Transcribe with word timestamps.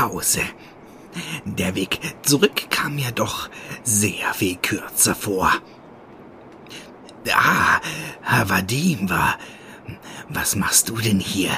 Hause. 0.00 0.42
Der 1.44 1.74
Weg 1.74 2.00
zurück 2.22 2.70
kam 2.70 2.96
mir 2.96 3.12
doch 3.12 3.48
sehr 3.82 4.34
viel 4.34 4.56
kürzer 4.56 5.14
vor. 5.14 5.52
Ah, 7.32 7.80
Havadimba, 8.22 9.36
was 10.28 10.56
machst 10.56 10.88
du 10.88 10.96
denn 10.96 11.20
hier? 11.20 11.50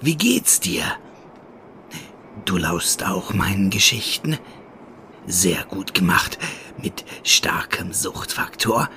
Wie 0.00 0.16
geht's 0.16 0.60
dir? 0.60 0.84
Du 2.44 2.58
laust 2.58 3.04
auch 3.04 3.32
meinen 3.32 3.70
Geschichten? 3.70 4.38
Sehr 5.26 5.64
gut 5.64 5.94
gemacht, 5.94 6.38
mit 6.76 7.04
starkem 7.22 7.92
Suchtfaktor. 7.92 8.90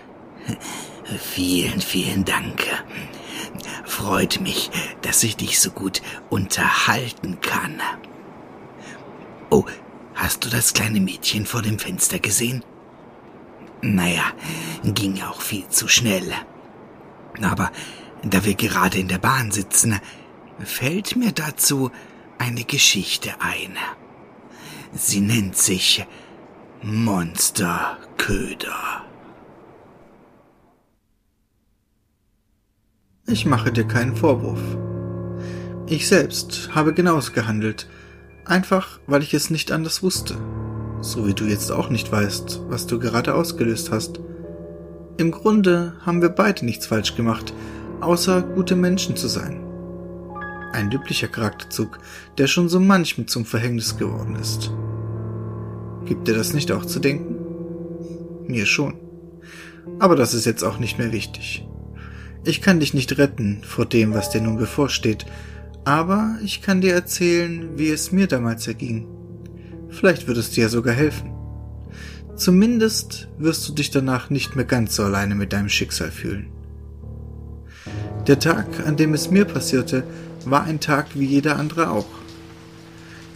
Vielen, 1.34 1.80
vielen 1.80 2.26
Dank. 2.26 2.66
Freut 3.86 4.42
mich, 4.42 4.70
dass 5.02 5.24
ich 5.24 5.38
dich 5.38 5.60
so 5.60 5.72
gut 5.72 6.02
unterhalten 6.30 7.40
kann. 7.40 7.82
Oh, 9.50 9.66
hast 10.16 10.46
du 10.46 10.50
das 10.50 10.74
kleine 10.74 11.00
Mädchen 11.00 11.46
vor 11.46 11.62
dem 11.62 11.80
Fenster 11.80 12.20
gesehen? 12.20 12.64
Naja, 13.82 14.24
ging 14.84 15.22
auch 15.22 15.42
viel 15.42 15.68
zu 15.70 15.88
schnell. 15.88 16.34
Aber 17.42 17.72
da 18.24 18.44
wir 18.44 18.56
gerade 18.56 18.98
in 18.98 19.08
der 19.08 19.20
Bahn 19.20 19.52
sitzen, 19.52 20.00
fällt 20.60 21.16
mir 21.16 21.32
dazu 21.32 21.92
eine 22.38 22.64
Geschichte 22.64 23.30
ein. 23.40 23.78
Sie 24.94 25.22
nennt 25.22 25.58
sich 25.58 26.06
Monsterköder. 26.82 29.06
Ich 33.28 33.46
mache 33.46 33.72
dir 33.72 33.86
keinen 33.86 34.16
Vorwurf. 34.16 34.62
Ich 35.88 36.08
selbst 36.08 36.70
habe 36.74 36.94
genauso 36.94 37.34
gehandelt, 37.34 37.88
einfach 38.50 39.00
weil 39.08 39.24
ich 39.24 39.34
es 39.34 39.50
nicht 39.50 39.72
anders 39.72 40.04
wusste, 40.04 40.36
so 41.02 41.28
wie 41.28 41.34
du 41.34 41.46
jetzt 41.46 41.72
auch 41.72 41.90
nicht 41.90 42.12
weißt, 42.12 42.62
was 42.68 42.88
du 42.88 43.00
gerade 43.00 43.36
ausgelöst 43.36 43.92
hast. 43.92 44.20
Im 45.18 45.32
Grunde 45.32 45.94
haben 46.06 46.22
wir 46.22 46.30
beide 46.30 46.66
nichts 46.66 46.88
falsch 46.88 47.16
gemacht, 47.16 47.54
außer 48.02 48.42
gute 48.42 48.76
Menschen 48.76 49.16
zu 49.16 49.28
sein. 49.28 49.64
Ein 50.74 50.92
üblicher 50.92 51.28
Charakterzug, 51.28 52.00
der 52.38 52.48
schon 52.48 52.70
so 52.70 52.80
manchem 52.80 53.28
zum 53.28 53.46
Verhängnis 53.46 53.98
geworden 53.98 54.36
ist. 54.36 54.72
Gibt 56.06 56.28
dir 56.28 56.36
das 56.36 56.54
nicht 56.54 56.72
auch 56.72 56.86
zu 56.86 57.00
denken? 57.00 57.36
Mir 58.48 58.66
schon. 58.66 58.96
Aber 60.00 60.16
das 60.16 60.34
ist 60.34 60.46
jetzt 60.46 60.64
auch 60.64 60.78
nicht 60.78 60.98
mehr 61.00 61.12
wichtig. 61.12 61.66
Ich 62.44 62.62
kann 62.62 62.80
dich 62.80 62.94
nicht 62.94 63.18
retten 63.18 63.62
vor 63.64 63.86
dem, 63.86 64.14
was 64.14 64.30
dir 64.30 64.42
nun 64.42 64.58
bevorsteht, 64.58 65.26
aber 65.88 66.38
ich 66.44 66.62
kann 66.62 66.82
dir 66.82 66.94
erzählen, 66.94 67.70
wie 67.78 67.92
es 67.92 68.12
mir 68.12 68.28
damals 68.28 68.68
erging. 68.68 69.08
Vielleicht 69.88 70.28
wird 70.28 70.38
es 70.38 70.50
dir 70.50 70.68
sogar 70.68 70.94
helfen. 70.94 71.32
Zumindest 72.36 73.30
wirst 73.38 73.70
du 73.70 73.74
dich 73.74 73.90
danach 73.90 74.30
nicht 74.30 74.58
mehr 74.58 74.66
ganz 74.66 74.98
so 74.98 75.06
alleine 75.06 75.34
mit 75.34 75.54
deinem 75.54 75.70
Schicksal 75.70 76.12
fühlen. 76.12 76.48
Der 78.28 78.38
Tag, 78.38 78.68
an 78.86 78.98
dem 78.98 79.14
es 79.14 79.32
mir 79.32 79.46
passierte, 79.46 80.04
war 80.44 80.66
ein 80.66 80.82
Tag 80.82 81.08
wie 81.14 81.26
jeder 81.26 81.58
andere 81.58 81.90
auch. 81.90 82.10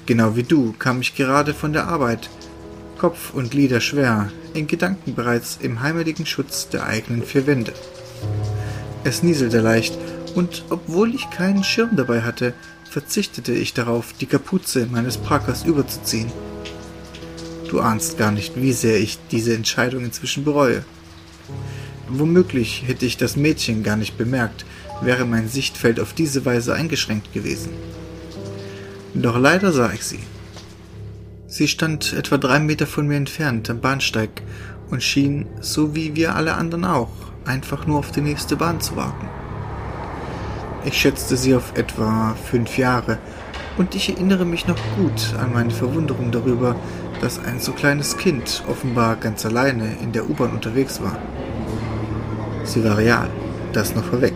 Genau 0.06 0.36
wie 0.36 0.44
du 0.44 0.74
kam 0.78 1.00
ich 1.00 1.16
gerade 1.16 1.54
von 1.54 1.72
der 1.72 1.88
Arbeit, 1.88 2.30
Kopf 2.98 3.34
und 3.34 3.52
Glieder 3.52 3.80
schwer, 3.80 4.30
in 4.54 4.68
Gedanken 4.68 5.16
bereits 5.16 5.58
im 5.62 5.80
heimeligen 5.80 6.26
Schutz 6.26 6.68
der 6.68 6.86
eigenen 6.86 7.24
vier 7.24 7.48
Wände. 7.48 7.72
Es 9.06 9.24
nieselte 9.24 9.62
leicht, 9.62 9.98
und 10.36 10.66
obwohl 10.70 11.14
ich 11.14 11.30
keinen 11.30 11.64
Schirm 11.64 11.96
dabei 11.96 12.22
hatte, 12.22 12.54
verzichtete 12.90 13.54
ich 13.54 13.74
darauf, 13.74 14.14
die 14.14 14.26
Kapuze 14.26 14.86
meines 14.86 15.18
Parkers 15.18 15.64
überzuziehen. 15.64 16.32
Du 17.70 17.80
ahnst 17.80 18.18
gar 18.18 18.32
nicht, 18.32 18.62
wie 18.62 18.74
sehr 18.74 19.00
ich 19.00 19.18
diese 19.32 19.56
Entscheidung 19.56 20.04
inzwischen 20.04 20.44
bereue. 20.44 20.84
Womöglich 22.10 22.84
hätte 22.86 23.06
ich 23.06 23.16
das 23.16 23.38
Mädchen 23.38 23.84
gar 23.84 23.96
nicht 23.96 24.18
bemerkt, 24.18 24.66
wäre 25.02 25.26
mein 25.26 25.48
Sichtfeld 25.48 26.00
auf 26.00 26.14
diese 26.14 26.44
Weise 26.44 26.74
eingeschränkt 26.74 27.32
gewesen. 27.32 27.70
Doch 29.14 29.40
leider 29.40 29.72
sah 29.72 29.92
ich 29.94 30.04
sie. 30.04 30.20
Sie 31.48 31.68
stand 31.68 32.14
etwa 32.14 32.38
drei 32.38 32.60
Meter 32.60 32.88
von 32.88 33.08
mir 33.08 33.18
entfernt 33.18 33.70
am 33.70 33.80
Bahnsteig 33.80 34.42
und 34.90 35.02
schien, 35.02 35.48
so 35.62 35.96
wie 35.96 36.16
wir 36.16 36.36
alle 36.36 36.56
anderen 36.56 36.86
auch, 36.86 37.12
einfach 37.46 37.88
nur 37.88 38.00
auf 38.00 38.12
die 38.12 38.22
nächste 38.22 38.58
Bahn 38.58 38.82
zu 38.82 38.96
warten. 38.96 39.28
Ich 40.84 40.98
schätzte 40.98 41.38
sie 41.38 41.54
auf 41.54 41.78
etwa 41.78 42.36
fünf 42.50 42.78
Jahre, 42.78 43.20
und 43.78 43.96
ich 43.96 44.10
erinnere 44.10 44.46
mich 44.46 44.68
noch 44.68 44.80
gut 44.98 45.36
an 45.40 45.54
meine 45.54 45.72
Verwunderung 45.72 46.32
darüber, 46.32 46.76
dass 47.22 47.44
ein 47.44 47.60
so 47.60 47.72
kleines 47.72 48.18
Kind 48.18 48.64
offenbar 48.68 49.16
ganz 49.16 49.46
alleine 49.46 49.96
in 50.02 50.12
der 50.12 50.28
U-Bahn 50.30 50.52
unterwegs 50.52 51.02
war. 51.02 51.18
Sie 52.64 52.84
war 52.84 52.98
real, 52.98 53.30
das 53.74 53.96
noch 53.96 54.04
vorweg. 54.04 54.34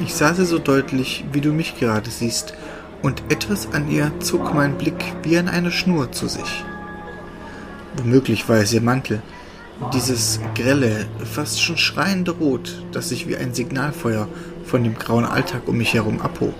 Ich 0.00 0.14
sah 0.14 0.34
sie 0.34 0.46
so 0.46 0.58
deutlich, 0.58 1.24
wie 1.32 1.42
du 1.42 1.52
mich 1.52 1.78
gerade 1.78 2.10
siehst, 2.10 2.54
und 3.02 3.22
etwas 3.28 3.72
an 3.72 3.90
ihr 3.90 4.10
zog 4.20 4.54
meinen 4.54 4.78
Blick 4.78 5.04
wie 5.22 5.36
an 5.36 5.48
einer 5.48 5.70
Schnur 5.70 6.12
zu 6.12 6.28
sich. 6.28 6.64
Womöglich 7.96 8.48
war 8.48 8.56
es 8.56 8.72
ihr 8.72 8.80
Mantel, 8.80 9.20
dieses 9.92 10.40
grelle, 10.54 11.06
fast 11.24 11.62
schon 11.62 11.76
schreiende 11.76 12.30
Rot, 12.30 12.82
das 12.92 13.08
sich 13.08 13.28
wie 13.28 13.36
ein 13.36 13.52
Signalfeuer 13.52 14.28
von 14.64 14.84
dem 14.84 14.94
grauen 14.94 15.24
Alltag 15.24 15.62
um 15.66 15.76
mich 15.76 15.94
herum 15.94 16.20
abhob. 16.20 16.54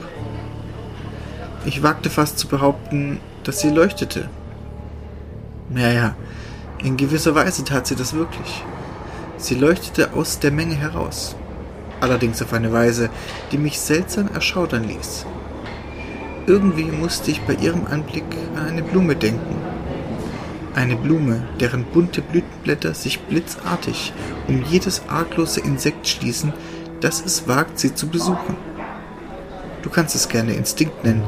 Ich 1.65 1.83
wagte 1.83 2.11
fast 2.11 2.39
zu 2.39 2.49
behaupten, 2.49 3.21
dass 3.45 3.61
sie 3.61 3.71
leuchtete. 3.71 4.29
Ja, 5.75 5.91
ja, 5.91 6.17
in 6.83 6.97
gewisser 6.97 7.35
Weise 7.35 7.65
tat 7.65 7.87
sie 7.87 7.97
das 7.97 8.15
wirklich. 8.15 8.65
Sie 9.37 9.55
leuchtete 9.55 10.13
aus 10.13 10.39
der 10.39 10.51
Menge 10.51 10.75
heraus, 10.75 11.37
allerdings 12.01 12.43
auf 12.43 12.53
eine 12.53 12.73
Weise, 12.73 13.11
die 13.51 13.59
mich 13.59 13.81
seltsam 13.81 14.29
erschaudern 14.35 14.85
ließ. 14.85 15.27
Irgendwie 16.47 16.91
musste 16.91 17.31
ich 17.31 17.41
bei 17.43 17.55
ihrem 17.55 17.87
Anblick 17.87 18.25
an 18.57 18.67
eine 18.67 18.83
Blume 18.83 19.15
denken, 19.15 19.57
eine 20.75 20.97
Blume, 20.97 21.43
deren 21.61 21.85
bunte 21.85 22.23
Blütenblätter 22.23 22.95
sich 22.95 23.21
blitzartig 23.21 24.13
um 24.49 24.65
jedes 24.65 25.03
arglose 25.09 25.61
Insekt 25.61 26.09
schließen, 26.09 26.53
das 27.03 27.23
es 27.25 27.47
wagt, 27.49 27.79
sie 27.79 27.95
zu 27.95 28.09
besuchen. 28.09 28.57
Du 29.83 29.91
kannst 29.91 30.15
es 30.15 30.29
gerne 30.29 30.55
Instinkt 30.55 31.05
nennen, 31.05 31.23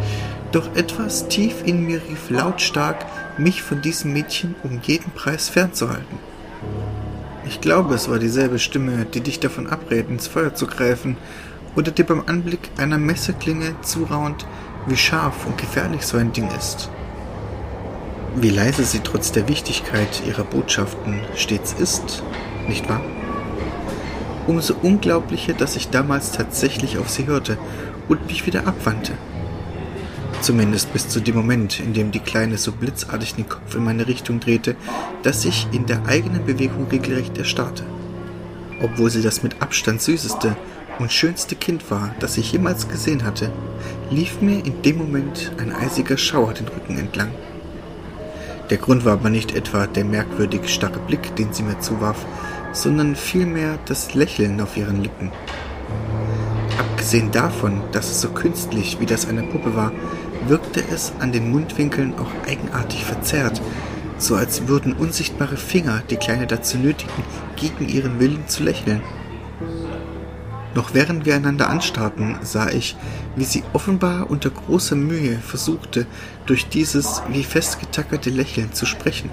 doch 0.53 0.75
etwas 0.77 1.29
tief 1.29 1.63
in 1.65 1.85
mir 1.85 2.01
rief 2.09 2.31
lautstark, 2.31 3.05
mich 3.37 3.63
von 3.63 3.83
diesem 3.83 4.13
Mädchen 4.13 4.55
um 4.63 4.81
jeden 4.83 5.11
Preis 5.11 5.49
fernzuhalten. 5.49 6.19
Ich 7.47 7.61
glaube, 7.61 7.95
es 7.95 8.09
war 8.09 8.19
dieselbe 8.19 8.59
Stimme, 8.59 9.05
die 9.05 9.21
dich 9.21 9.41
davon 9.41 9.67
abrät, 9.67 10.09
ins 10.09 10.29
Feuer 10.29 10.55
zu 10.55 10.67
greifen 10.67 11.17
oder 11.75 11.91
dir 11.91 12.07
beim 12.07 12.23
Anblick 12.27 12.71
einer 12.79 12.99
Messerklinge 12.99 13.75
zuraunt, 13.83 14.47
wie 14.87 14.97
scharf 14.97 15.45
und 15.45 15.59
gefährlich 15.59 16.07
so 16.07 16.17
ein 16.17 16.33
Ding 16.33 16.49
ist. 16.57 16.91
Wie 18.37 18.51
leise 18.51 18.85
sie 18.85 19.01
trotz 19.01 19.33
der 19.33 19.49
Wichtigkeit 19.49 20.23
ihrer 20.27 20.45
Botschaften 20.45 21.21
stets 21.35 21.73
ist, 21.73 22.23
nicht 22.69 22.89
wahr? 22.89 23.01
Umso 24.47 24.75
unglaublicher, 24.83 25.55
dass 25.55 25.77
ich 25.77 25.89
damals 25.89 26.33
tatsächlich 26.33 26.99
auf 26.99 27.09
sie 27.09 27.27
hörte 27.27 27.57
und 28.09 28.27
mich 28.27 28.47
wieder 28.47 28.67
abwandte. 28.67 29.13
Zumindest 30.43 30.93
bis 30.93 31.09
zu 31.09 31.21
dem 31.21 31.37
Moment, 31.37 31.81
in 31.81 31.95
dem 31.95 32.11
die 32.11 32.21
Kleine 32.21 32.59
so 32.59 32.73
blitzartig 32.73 33.35
den 33.35 33.49
Kopf 33.49 33.75
in 33.75 33.85
meine 33.85 34.07
Richtung 34.07 34.41
drehte, 34.41 34.77
dass 35.23 35.47
ich 35.47 35.69
in 35.73 35.87
der 35.87 36.05
eigenen 36.07 36.45
Bewegung 36.45 36.87
regelrecht 36.91 37.39
erstarrte. 37.39 37.85
Obwohl 38.83 39.09
sie 39.09 39.23
das 39.23 39.43
mit 39.43 39.63
Abstand 39.63 40.03
süßeste 40.03 40.55
und 40.99 41.11
schönste 41.11 41.55
Kind 41.55 41.91
war, 41.91 42.15
das 42.21 42.37
ich 42.37 42.53
jemals 42.53 42.89
gesehen 42.89 43.25
hatte, 43.25 43.51
lief 44.11 44.43
mir 44.43 44.65
in 44.65 44.83
dem 44.83 44.99
Moment 44.99 45.53
ein 45.59 45.73
eisiger 45.73 46.19
Schauer 46.19 46.53
den 46.53 46.69
Rücken 46.69 46.99
entlang. 46.99 47.31
Der 48.71 48.79
Grund 48.79 49.05
war 49.05 49.15
aber 49.15 49.31
nicht 49.31 49.55
etwa 49.55 49.87
der 49.87 50.05
merkwürdig 50.05 50.69
starre 50.69 50.99
Blick, 50.99 51.35
den 51.37 51.53
sie 51.53 51.63
mir 51.63 51.81
zuwarf, 51.81 52.27
sondern 52.75 53.17
vielmehr 53.17 53.79
das 53.87 54.15
Lächeln 54.15 54.61
auf 54.61 54.77
ihren 54.77 55.03
Lippen. 55.03 55.33
Abgesehen 56.79 57.31
davon, 57.31 57.81
dass 57.93 58.11
es 58.11 58.21
so 58.21 58.29
künstlich 58.29 58.99
wie 59.01 59.07
das 59.07 59.27
einer 59.27 59.43
Puppe 59.43 59.75
war, 59.75 59.93
wirkte 60.49 60.83
es 60.93 61.13
an 61.21 61.33
den 61.33 61.51
Mundwinkeln 61.51 62.15
auch 62.19 62.31
eigenartig 62.47 63.05
verzerrt, 63.05 63.63
so 64.19 64.35
als 64.35 64.69
würden 64.69 64.93
unsichtbare 64.93 65.57
Finger 65.57 66.03
die 66.11 66.17
Kleine 66.17 66.47
dazu 66.47 66.77
nötigen, 66.77 67.25
gegen 67.57 67.89
ihren 67.89 68.21
Willen 68.21 68.47
zu 68.49 68.63
lächeln. 68.63 69.03
Noch 70.75 70.93
während 70.93 71.25
wir 71.25 71.37
einander 71.37 71.69
anstarrten, 71.69 72.37
sah 72.43 72.69
ich, 72.69 72.97
wie 73.37 73.45
sie 73.45 73.63
offenbar 73.73 74.29
unter 74.29 74.51
großer 74.51 74.97
Mühe 74.97 75.39
versuchte, 75.39 76.07
durch 76.47 76.69
dieses 76.69 77.23
wie 77.29 77.45
festgetackerte 77.45 78.31
Lächeln 78.31 78.73
zu 78.73 78.85
sprechen. 78.85 79.31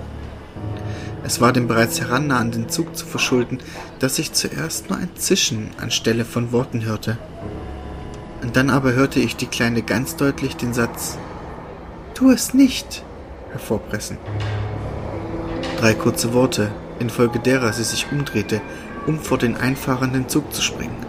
Es 1.31 1.39
war 1.39 1.53
dem 1.53 1.69
bereits 1.69 2.01
herannahenden 2.01 2.67
Zug 2.67 2.97
zu 2.97 3.05
verschulden, 3.05 3.59
dass 3.99 4.19
ich 4.19 4.33
zuerst 4.33 4.89
nur 4.89 4.99
ein 4.99 5.15
Zischen 5.15 5.69
anstelle 5.79 6.25
von 6.25 6.51
Worten 6.51 6.83
hörte. 6.83 7.17
Und 8.41 8.57
dann 8.57 8.69
aber 8.69 8.91
hörte 8.91 9.21
ich 9.21 9.37
die 9.37 9.45
Kleine 9.45 9.81
ganz 9.81 10.17
deutlich 10.17 10.57
den 10.57 10.73
Satz 10.73 11.17
Tu 12.15 12.31
es 12.31 12.53
nicht! 12.53 13.05
hervorpressen. 13.53 14.17
Drei 15.79 15.93
kurze 15.93 16.33
Worte, 16.33 16.69
infolge 16.99 17.39
derer 17.39 17.71
sie 17.71 17.85
sich 17.85 18.11
umdrehte, 18.11 18.59
um 19.07 19.17
vor 19.17 19.37
den 19.37 19.55
einfahrenden 19.55 20.27
Zug 20.27 20.53
zu 20.53 20.61
springen. 20.61 21.05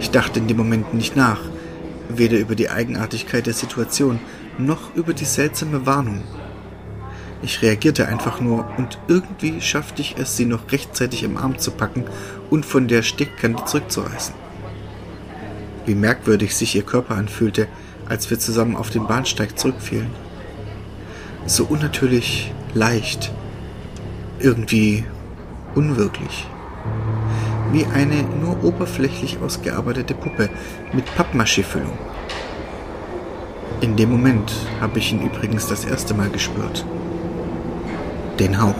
Ich 0.00 0.10
dachte 0.12 0.38
in 0.38 0.48
dem 0.48 0.56
Moment 0.56 0.94
nicht 0.94 1.14
nach, 1.14 1.40
weder 2.08 2.38
über 2.38 2.54
die 2.54 2.70
Eigenartigkeit 2.70 3.44
der 3.44 3.52
Situation 3.52 4.18
noch 4.56 4.94
über 4.94 5.12
die 5.12 5.26
seltsame 5.26 5.84
Warnung. 5.84 6.22
Ich 7.40 7.62
reagierte 7.62 8.08
einfach 8.08 8.40
nur 8.40 8.68
und 8.78 8.98
irgendwie 9.06 9.60
schaffte 9.60 10.02
ich 10.02 10.16
es, 10.18 10.36
sie 10.36 10.44
noch 10.44 10.70
rechtzeitig 10.72 11.22
im 11.22 11.36
Arm 11.36 11.58
zu 11.58 11.70
packen 11.70 12.04
und 12.50 12.66
von 12.66 12.88
der 12.88 13.02
Steckkante 13.02 13.64
zurückzureißen. 13.64 14.34
Wie 15.86 15.94
merkwürdig 15.94 16.56
sich 16.56 16.74
ihr 16.74 16.82
Körper 16.82 17.14
anfühlte, 17.14 17.68
als 18.08 18.28
wir 18.30 18.38
zusammen 18.38 18.76
auf 18.76 18.90
den 18.90 19.06
Bahnsteig 19.06 19.58
zurückfielen. 19.58 20.10
So 21.46 21.64
unnatürlich 21.64 22.52
leicht, 22.74 23.32
irgendwie 24.40 25.04
unwirklich. 25.74 26.46
Wie 27.72 27.86
eine 27.86 28.22
nur 28.22 28.64
oberflächlich 28.64 29.38
ausgearbeitete 29.38 30.14
Puppe 30.14 30.48
mit 30.92 31.04
Pappmaché-Füllung. 31.16 31.98
In 33.80 33.94
dem 33.94 34.10
Moment 34.10 34.52
habe 34.80 34.98
ich 34.98 35.12
ihn 35.12 35.22
übrigens 35.22 35.68
das 35.68 35.84
erste 35.84 36.14
Mal 36.14 36.30
gespürt. 36.30 36.84
Den 38.38 38.60
Hauch. 38.62 38.74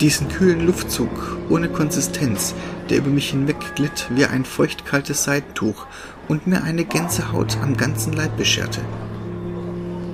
Diesen 0.00 0.28
kühlen 0.28 0.64
Luftzug 0.64 1.38
ohne 1.48 1.68
Konsistenz, 1.68 2.54
der 2.88 2.98
über 2.98 3.10
mich 3.10 3.30
hinwegglitt 3.30 4.06
wie 4.10 4.26
ein 4.26 4.44
feuchtkaltes 4.44 5.24
Seidentuch 5.24 5.86
und 6.28 6.46
mir 6.46 6.62
eine 6.62 6.84
Gänsehaut 6.84 7.56
am 7.62 7.76
ganzen 7.76 8.12
Leib 8.12 8.36
bescherte. 8.36 8.80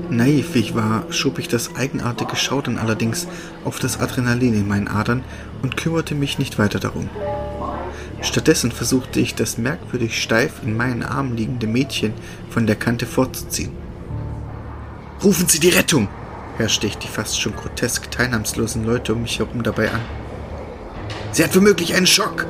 Naiv 0.08 0.54
wie 0.54 0.60
ich 0.60 0.74
war, 0.74 1.04
schob 1.10 1.38
ich 1.38 1.48
das 1.48 1.76
eigenartige 1.76 2.36
Schaudern 2.36 2.78
allerdings 2.78 3.28
auf 3.64 3.78
das 3.78 4.00
Adrenalin 4.00 4.54
in 4.54 4.68
meinen 4.68 4.88
Adern 4.88 5.22
und 5.62 5.76
kümmerte 5.76 6.14
mich 6.14 6.38
nicht 6.38 6.58
weiter 6.58 6.80
darum. 6.80 7.10
Stattdessen 8.22 8.72
versuchte 8.72 9.20
ich, 9.20 9.34
das 9.34 9.58
merkwürdig 9.58 10.22
steif 10.22 10.62
in 10.62 10.76
meinen 10.76 11.02
Armen 11.02 11.36
liegende 11.36 11.66
Mädchen 11.66 12.14
von 12.48 12.66
der 12.66 12.76
Kante 12.76 13.04
fortzuziehen. 13.04 13.72
Rufen 15.22 15.46
Sie 15.46 15.60
die 15.60 15.70
Rettung! 15.70 16.08
Herrschte 16.62 16.86
ich 16.86 16.96
die 16.96 17.08
fast 17.08 17.40
schon 17.40 17.56
grotesk 17.56 18.08
teilnahmslosen 18.12 18.84
Leute 18.84 19.14
um 19.14 19.22
mich 19.22 19.40
herum 19.40 19.64
dabei 19.64 19.90
an. 19.90 20.00
Sie 21.32 21.42
hat 21.42 21.56
womöglich 21.56 21.96
einen 21.96 22.06
Schock! 22.06 22.46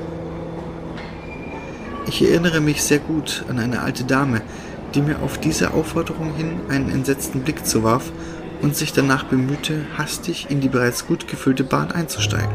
Ich 2.07 2.21
erinnere 2.21 2.61
mich 2.61 2.83
sehr 2.83 2.99
gut 2.99 3.43
an 3.49 3.59
eine 3.59 3.81
alte 3.81 4.05
Dame, 4.05 4.43
die 4.95 5.01
mir 5.01 5.23
auf 5.23 5.39
diese 5.39 5.73
Aufforderung 5.73 6.35
hin 6.35 6.61
einen 6.69 6.91
entsetzten 6.91 7.41
Blick 7.41 7.65
zuwarf 7.65 8.13
und 8.61 8.77
sich 8.77 8.93
danach 8.93 9.25
bemühte, 9.25 9.87
hastig 9.97 10.49
in 10.51 10.61
die 10.61 10.69
bereits 10.69 11.07
gut 11.07 11.27
gefüllte 11.27 11.65
Bahn 11.65 11.91
einzusteigen. 11.91 12.55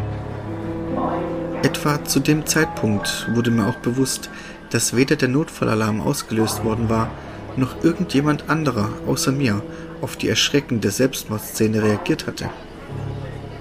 Etwa 1.63 2.05
zu 2.05 2.19
dem 2.19 2.45
Zeitpunkt 2.45 3.31
wurde 3.33 3.49
mir 3.49 3.65
auch 3.65 3.77
bewusst, 3.77 4.29
dass 4.69 4.95
weder 4.95 5.15
der 5.15 5.29
Notfallalarm 5.29 6.01
ausgelöst 6.01 6.63
worden 6.63 6.87
war, 6.87 7.09
noch 7.55 7.83
irgendjemand 7.83 8.47
anderer 8.47 8.89
außer 9.07 9.31
mir 9.31 9.63
auf 10.01 10.15
die 10.15 10.29
erschreckende 10.29 10.91
Selbstmordszene 10.91 11.83
reagiert 11.83 12.27
hatte. 12.27 12.49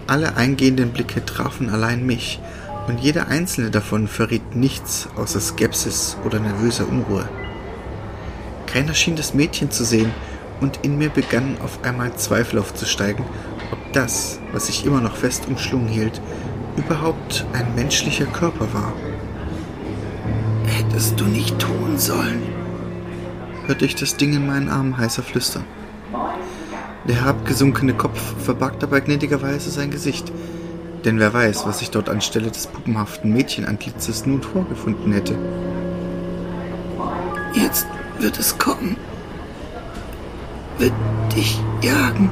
Alle 0.07 0.37
eingehenden 0.37 0.93
Blicke 0.93 1.25
trafen 1.25 1.69
allein 1.71 2.07
mich, 2.07 2.41
und 2.87 3.01
jeder 3.01 3.27
einzelne 3.29 3.71
davon 3.71 4.07
verriet 4.07 4.55
nichts 4.55 5.09
außer 5.17 5.41
Skepsis 5.41 6.17
oder 6.25 6.39
nervöser 6.39 6.89
Unruhe. 6.89 7.29
Keiner 8.67 8.95
schien 8.95 9.17
das 9.17 9.35
Mädchen 9.35 9.71
zu 9.71 9.85
sehen, 9.85 10.13
und 10.61 10.81
in 10.83 10.97
mir 10.97 11.11
begannen 11.11 11.59
auf 11.63 11.83
einmal 11.83 12.15
Zweifel 12.17 12.59
aufzusteigen, 12.59 13.25
ob 13.73 13.93
das, 13.93 14.39
was 14.53 14.69
ich 14.69 14.87
immer 14.87 15.01
noch 15.01 15.17
fest 15.17 15.47
umschlungen 15.49 15.89
hielt, 15.89 16.21
überhaupt 16.77 17.45
ein 17.53 17.75
menschlicher 17.75 18.27
Körper 18.27 18.73
war. 18.73 18.93
Hättest 20.67 21.19
du 21.21 21.25
nicht 21.25 21.59
tun 21.59 21.99
sollen, 21.99 22.43
hörte 23.67 23.85
ich 23.85 23.95
das 23.95 24.17
Ding 24.17 24.35
in 24.35 24.47
meinen 24.47 24.69
Armen 24.69 24.97
heißer 24.97 25.23
flüstern. 25.23 25.65
Der 27.09 27.23
herabgesunkene 27.23 27.95
Kopf 27.95 28.35
verbarg 28.43 28.81
dabei 28.81 29.01
gnädigerweise 29.01 29.71
sein 29.71 29.93
Gesicht, 29.93 30.33
denn 31.05 31.21
wer 31.21 31.33
weiß, 31.33 31.65
was 31.65 31.81
ich 31.81 31.91
dort 31.91 32.09
anstelle 32.09 32.51
des 32.51 32.67
puppenhaften 32.67 33.33
Mädchenantlitzes 33.33 34.27
nun 34.27 34.43
vorgefunden 34.43 35.13
hätte. 35.13 35.37
Jetzt 37.55 37.87
wird 38.19 38.39
es 38.39 38.59
kommen. 38.59 38.97
Wird 40.79 40.93
dich 41.35 41.61
jagen. 41.81 42.31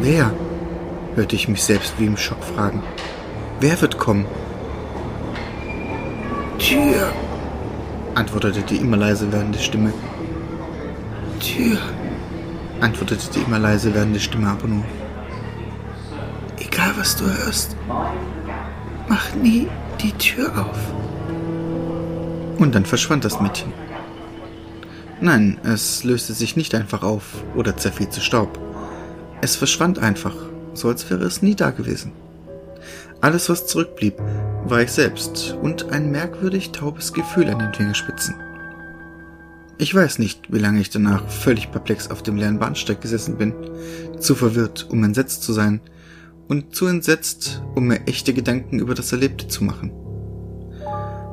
Wer? 0.00 0.32
hörte 1.14 1.36
ich 1.36 1.48
mich 1.48 1.62
selbst 1.62 1.92
wie 1.98 2.06
im 2.06 2.16
Schock 2.16 2.42
fragen. 2.42 2.82
Wer 3.60 3.78
wird 3.82 3.98
kommen? 3.98 4.24
Tür, 6.58 7.12
antwortete 8.14 8.62
die 8.62 8.76
immer 8.76 8.96
leise 8.96 9.30
werdende 9.30 9.58
Stimme. 9.58 9.92
Tür, 11.38 11.76
antwortete 12.82 13.30
die 13.34 13.40
immer 13.40 13.58
leise 13.58 13.94
werdende 13.94 14.20
Stimme 14.20 14.48
aber 14.48 14.66
nur. 14.66 14.84
Egal 16.58 16.92
was 16.96 17.16
du 17.16 17.24
hörst, 17.24 17.76
mach 19.08 19.34
nie 19.34 19.68
die 20.00 20.12
Tür 20.12 20.50
auf. 20.58 20.78
Und 22.58 22.74
dann 22.74 22.84
verschwand 22.84 23.24
das 23.24 23.40
Mädchen. 23.40 23.72
Nein, 25.20 25.58
es 25.62 26.02
löste 26.02 26.32
sich 26.32 26.56
nicht 26.56 26.74
einfach 26.74 27.02
auf 27.02 27.44
oder 27.54 27.76
zerfiel 27.76 28.08
zu 28.08 28.20
Staub. 28.20 28.58
Es 29.40 29.56
verschwand 29.56 29.98
einfach, 30.00 30.34
so 30.74 30.88
als 30.88 31.08
wäre 31.10 31.24
es 31.24 31.42
nie 31.42 31.54
da 31.54 31.70
gewesen. 31.70 32.12
Alles, 33.20 33.48
was 33.48 33.66
zurückblieb, 33.66 34.14
war 34.64 34.82
ich 34.82 34.90
selbst 34.90 35.56
und 35.62 35.90
ein 35.92 36.10
merkwürdig 36.10 36.72
taubes 36.72 37.12
Gefühl 37.12 37.48
an 37.48 37.60
den 37.60 37.72
Fingerspitzen. 37.72 38.34
Ich 39.78 39.94
weiß 39.94 40.18
nicht, 40.18 40.52
wie 40.52 40.58
lange 40.58 40.80
ich 40.80 40.90
danach 40.90 41.28
völlig 41.28 41.70
perplex 41.70 42.10
auf 42.10 42.22
dem 42.22 42.36
leeren 42.36 42.58
Bahnsteig 42.58 43.00
gesessen 43.00 43.36
bin, 43.36 43.54
zu 44.18 44.34
verwirrt, 44.34 44.86
um 44.90 45.02
entsetzt 45.02 45.42
zu 45.42 45.52
sein, 45.52 45.80
und 46.48 46.74
zu 46.74 46.86
entsetzt, 46.86 47.62
um 47.74 47.86
mir 47.86 48.06
echte 48.06 48.34
Gedanken 48.34 48.78
über 48.78 48.94
das 48.94 49.12
Erlebte 49.12 49.48
zu 49.48 49.64
machen. 49.64 49.90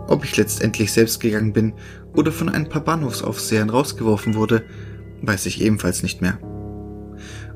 Ob 0.07 0.23
ich 0.23 0.37
letztendlich 0.37 0.91
selbst 0.91 1.19
gegangen 1.19 1.53
bin 1.53 1.73
oder 2.15 2.31
von 2.31 2.49
ein 2.49 2.69
paar 2.69 2.83
Bahnhofsaufsehern 2.83 3.69
rausgeworfen 3.69 4.33
wurde, 4.33 4.63
weiß 5.21 5.45
ich 5.45 5.61
ebenfalls 5.61 6.03
nicht 6.03 6.21
mehr. 6.21 6.39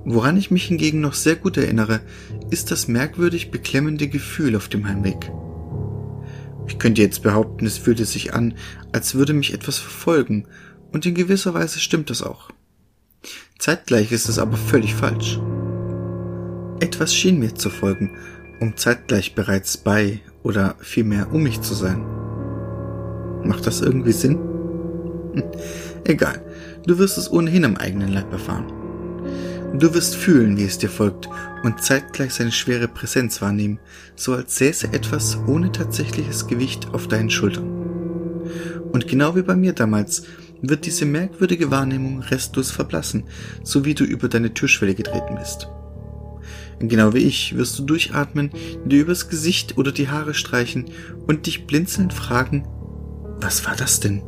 Woran 0.05 0.35
ich 0.35 0.51
mich 0.51 0.65
hingegen 0.65 0.99
noch 0.99 1.13
sehr 1.13 1.35
gut 1.35 1.55
erinnere, 1.57 2.01
ist 2.49 2.69
das 2.69 2.87
merkwürdig 2.87 3.51
beklemmende 3.51 4.09
Gefühl 4.09 4.55
auf 4.55 4.67
dem 4.67 4.87
Heimweg. 4.87 5.31
Ich 6.67 6.77
könnte 6.77 7.01
jetzt 7.01 7.23
behaupten, 7.23 7.65
es 7.65 7.77
fühlte 7.77 8.05
sich 8.05 8.33
an, 8.33 8.55
als 8.91 9.15
würde 9.15 9.33
mich 9.33 9.53
etwas 9.53 9.77
verfolgen, 9.79 10.45
und 10.93 11.05
in 11.05 11.15
gewisser 11.15 11.53
Weise 11.53 11.79
stimmt 11.79 12.09
das 12.09 12.21
auch. 12.21 12.49
Zeitgleich 13.59 14.11
ist 14.11 14.29
es 14.29 14.39
aber 14.39 14.57
völlig 14.57 14.93
falsch. 14.93 15.39
Etwas 16.79 17.15
schien 17.15 17.39
mir 17.39 17.55
zu 17.55 17.69
folgen, 17.69 18.17
um 18.59 18.77
zeitgleich 18.77 19.35
bereits 19.35 19.77
bei 19.77 20.21
oder 20.43 20.75
vielmehr 20.79 21.33
um 21.33 21.43
mich 21.43 21.61
zu 21.61 21.73
sein. 21.73 22.05
Macht 23.43 23.65
das 23.67 23.81
irgendwie 23.81 24.11
Sinn? 24.11 24.35
Hm, 25.33 25.43
egal, 26.05 26.41
du 26.85 26.97
wirst 26.97 27.17
es 27.17 27.31
ohnehin 27.31 27.65
am 27.65 27.77
eigenen 27.77 28.13
Leib 28.13 28.31
erfahren. 28.31 28.71
Du 29.79 29.93
wirst 29.95 30.15
fühlen, 30.15 30.55
wie 30.57 30.65
es 30.65 30.77
dir 30.77 30.89
folgt 30.89 31.27
und 31.63 31.81
zeitgleich 31.81 32.35
seine 32.35 32.51
schwere 32.51 32.87
Präsenz 32.87 33.41
wahrnehmen, 33.41 33.79
so 34.15 34.33
als 34.33 34.57
säße 34.57 34.93
etwas 34.93 35.39
ohne 35.47 35.71
tatsächliches 35.71 36.47
Gewicht 36.47 36.93
auf 36.93 37.07
deinen 37.07 37.31
Schultern. 37.31 37.69
Und 38.91 39.07
genau 39.07 39.35
wie 39.35 39.41
bei 39.41 39.55
mir 39.55 39.73
damals 39.73 40.23
wird 40.63 40.85
diese 40.85 41.05
merkwürdige 41.05 41.69
Wahrnehmung 41.69 42.21
restlos 42.21 42.71
verblassen, 42.71 43.25
so 43.63 43.85
wie 43.85 43.93
du 43.93 44.05
über 44.05 44.29
deine 44.29 44.53
Türschwelle 44.53 44.95
getreten 44.95 45.35
bist. 45.37 45.67
Genau 46.79 47.13
wie 47.13 47.19
ich 47.19 47.55
wirst 47.55 47.77
du 47.77 47.83
durchatmen, 47.83 48.49
dir 48.85 49.01
übers 49.01 49.29
Gesicht 49.29 49.77
oder 49.77 49.91
die 49.91 50.09
Haare 50.09 50.33
streichen 50.33 50.85
und 51.27 51.45
dich 51.45 51.67
blinzelnd 51.67 52.13
fragen, 52.13 52.67
was 53.39 53.65
war 53.65 53.75
das 53.75 53.99
denn? 53.99 54.21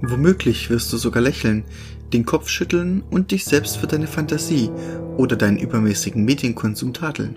Womöglich 0.00 0.70
wirst 0.70 0.92
du 0.92 0.96
sogar 0.96 1.22
lächeln, 1.22 1.64
den 2.12 2.24
Kopf 2.24 2.48
schütteln 2.48 3.02
und 3.10 3.30
dich 3.30 3.44
selbst 3.44 3.76
für 3.76 3.86
deine 3.86 4.06
Fantasie 4.06 4.70
oder 5.16 5.36
deinen 5.36 5.58
übermäßigen 5.58 6.24
Medienkonsum 6.24 6.94
tadeln. 6.94 7.36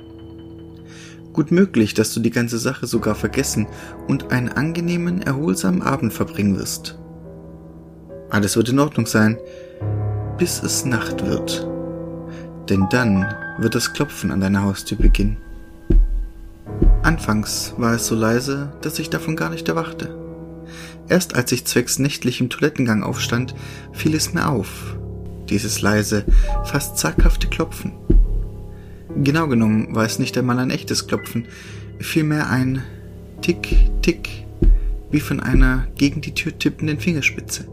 Gut 1.34 1.52
möglich, 1.52 1.94
dass 1.94 2.14
du 2.14 2.20
die 2.20 2.30
ganze 2.30 2.58
Sache 2.58 2.88
sogar 2.88 3.16
vergessen 3.16 3.68
und 4.08 4.32
einen 4.32 4.50
angenehmen, 4.50 5.22
erholsamen 5.22 5.82
Abend 5.82 6.14
verbringen 6.14 6.58
wirst. 6.58 7.01
Alles 8.32 8.56
wird 8.56 8.70
in 8.70 8.80
Ordnung 8.80 9.06
sein, 9.06 9.38
bis 10.38 10.64
es 10.64 10.86
Nacht 10.86 11.26
wird. 11.26 11.68
Denn 12.70 12.88
dann 12.90 13.26
wird 13.60 13.76
das 13.76 13.92
Klopfen 13.92 14.32
an 14.32 14.40
deiner 14.40 14.64
Haustür 14.64 14.98
beginnen. 14.98 15.36
Anfangs 17.04 17.74
war 17.78 17.94
es 17.94 18.08
so 18.08 18.16
leise, 18.16 18.72
dass 18.82 19.00
ich 19.00 19.10
davon 19.10 19.36
gar 19.36 19.50
nicht 19.50 19.68
erwachte. 19.68 20.18
Erst 21.10 21.36
als 21.36 21.52
ich 21.52 21.66
zwecks 21.66 22.00
nächtlichem 22.00 22.50
Toilettengang 22.50 23.04
aufstand, 23.04 23.54
fiel 23.92 24.16
es 24.16 24.34
mir 24.34 24.48
auf. 24.48 24.96
Dieses 25.50 25.82
leise, 25.82 26.24
fast 26.64 26.98
zaghafte 26.98 27.48
Klopfen. 27.48 27.92
Genau 29.18 29.50
genommen 29.50 29.94
war 29.94 30.06
es 30.06 30.20
nicht 30.20 30.38
einmal 30.38 30.58
ein 30.60 30.70
echtes 30.70 31.06
Klopfen, 31.08 31.48
vielmehr 32.00 32.50
ein 32.50 32.82
Tick, 33.42 33.90
Tick, 34.02 34.46
wie 35.10 35.20
von 35.20 35.42
einer 35.42 35.88
gegen 35.98 36.22
die 36.22 36.34
Tür 36.34 36.58
tippenden 36.58 36.98
Fingerspitze. 36.98 37.66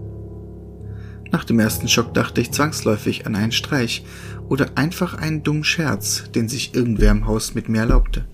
Nach 1.31 1.45
dem 1.45 1.59
ersten 1.61 1.89
Schock 1.89 2.15
dachte 2.15 2.41
ich 2.41 2.53
zwangsläufig 2.53 3.27
an 3.27 3.37
einen 3.37 3.53
Streich 3.53 4.05
oder 4.49 4.67
einfach 4.77 5.15
einen 5.15 5.43
dummen 5.43 5.65
Scherz, 5.65 6.31
den 6.35 6.49
sich 6.49 6.75
irgendwer 6.75 7.11
im 7.11 7.27
Haus 7.27 7.55
mit 7.55 7.69
mir 7.69 7.81
erlaubte. 7.81 8.25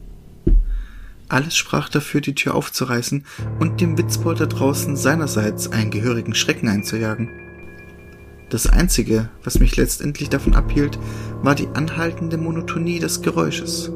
Alles 1.28 1.56
sprach 1.56 1.88
dafür, 1.88 2.20
die 2.20 2.34
Tür 2.34 2.54
aufzureißen 2.54 3.24
und 3.58 3.80
dem 3.80 3.98
Witzbold 3.98 4.40
da 4.40 4.46
draußen 4.46 4.96
seinerseits 4.96 5.72
einen 5.72 5.90
gehörigen 5.90 6.34
Schrecken 6.34 6.68
einzujagen. 6.68 7.30
Das 8.50 8.68
Einzige, 8.68 9.30
was 9.42 9.58
mich 9.58 9.76
letztendlich 9.76 10.28
davon 10.28 10.54
abhielt, 10.54 10.98
war 11.42 11.54
die 11.56 11.66
anhaltende 11.74 12.36
Monotonie 12.36 13.00
des 13.00 13.22
Geräusches. 13.22 13.90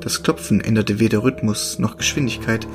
Das 0.00 0.22
Klopfen 0.22 0.60
änderte 0.60 0.98
weder 0.98 1.24
Rhythmus 1.24 1.78
noch 1.78 1.96
Geschwindigkeit, 1.96 2.66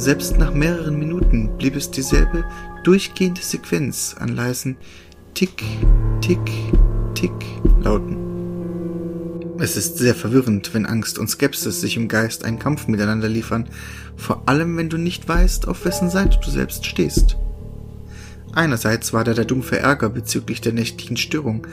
selbst 0.00 0.38
nach 0.38 0.54
mehreren 0.54 0.98
Minuten 0.98 1.56
blieb 1.58 1.76
es 1.76 1.90
dieselbe 1.90 2.44
durchgehende 2.84 3.42
Sequenz 3.42 4.16
an 4.18 4.30
leisen 4.30 4.76
Tick, 5.34 5.62
Tick, 6.22 6.40
Tick 7.14 7.32
lauten. 7.82 8.16
Es 9.58 9.76
ist 9.76 9.98
sehr 9.98 10.14
verwirrend, 10.14 10.72
wenn 10.72 10.86
Angst 10.86 11.18
und 11.18 11.28
Skepsis 11.28 11.82
sich 11.82 11.98
im 11.98 12.08
Geist 12.08 12.44
einen 12.44 12.58
Kampf 12.58 12.88
miteinander 12.88 13.28
liefern, 13.28 13.68
vor 14.16 14.48
allem 14.48 14.74
wenn 14.78 14.88
du 14.88 14.96
nicht 14.96 15.28
weißt, 15.28 15.68
auf 15.68 15.84
wessen 15.84 16.08
Seite 16.08 16.38
du 16.42 16.50
selbst 16.50 16.86
stehst. 16.86 17.36
Einerseits 18.54 19.12
war 19.12 19.22
da 19.22 19.34
der 19.34 19.44
dumpfe 19.44 19.78
Ärger 19.78 20.08
bezüglich 20.08 20.62
der 20.62 20.72
nächtlichen 20.72 21.18
Störung, 21.18 21.66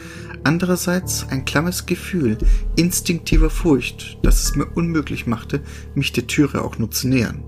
andererseits 0.44 1.26
ein 1.30 1.46
klammes 1.46 1.86
Gefühl 1.86 2.38
instinktiver 2.76 3.50
Furcht, 3.50 4.18
das 4.22 4.44
es 4.44 4.56
mir 4.56 4.66
unmöglich 4.66 5.28
machte, 5.28 5.62
mich 5.96 6.12
der 6.12 6.28
Türe 6.28 6.64
auch 6.64 6.78
nur 6.78 6.92
zu 6.92 7.08
nähern. 7.08 7.42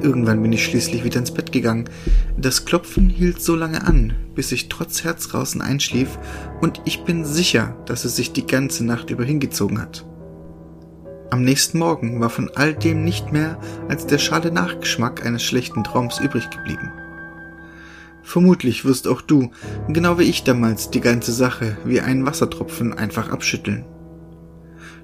Irgendwann 0.00 0.42
bin 0.42 0.52
ich 0.52 0.64
schließlich 0.64 1.04
wieder 1.04 1.20
ins 1.20 1.32
Bett 1.32 1.52
gegangen. 1.52 1.88
Das 2.36 2.64
Klopfen 2.64 3.08
hielt 3.08 3.40
so 3.40 3.54
lange 3.56 3.86
an, 3.86 4.14
bis 4.34 4.52
ich 4.52 4.68
trotz 4.68 5.04
Herzrausen 5.04 5.62
einschlief, 5.62 6.18
und 6.60 6.80
ich 6.84 7.04
bin 7.04 7.24
sicher, 7.24 7.76
dass 7.86 8.04
es 8.04 8.16
sich 8.16 8.32
die 8.32 8.46
ganze 8.46 8.84
Nacht 8.84 9.10
über 9.10 9.24
hingezogen 9.24 9.80
hat. 9.80 10.04
Am 11.30 11.42
nächsten 11.42 11.78
Morgen 11.78 12.20
war 12.20 12.30
von 12.30 12.50
all 12.54 12.74
dem 12.74 13.02
nicht 13.02 13.32
mehr 13.32 13.58
als 13.88 14.06
der 14.06 14.18
schale 14.18 14.52
Nachgeschmack 14.52 15.26
eines 15.26 15.42
schlechten 15.42 15.82
Traums 15.82 16.20
übrig 16.20 16.48
geblieben. 16.50 16.92
Vermutlich 18.22 18.84
wirst 18.84 19.06
auch 19.06 19.20
du, 19.20 19.50
genau 19.88 20.18
wie 20.18 20.24
ich 20.24 20.44
damals, 20.44 20.90
die 20.90 21.00
ganze 21.00 21.32
Sache 21.32 21.76
wie 21.84 22.00
einen 22.00 22.24
Wassertropfen 22.24 22.92
einfach 22.92 23.30
abschütteln. 23.30 23.84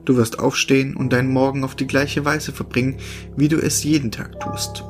Du 0.04 0.16
wirst 0.16 0.38
aufstehen 0.38 0.97
und 0.97 1.12
deinen 1.12 1.33
Morgen 1.33 1.64
auf 1.64 1.75
die 1.75 1.87
gleiche 1.87 2.25
Weise 2.25 2.52
verbringen, 2.52 2.97
wie 3.37 3.49
du 3.49 3.57
es 3.57 3.85
jeden 3.85 4.11
Tag 4.11 4.40
tust. 4.40 4.85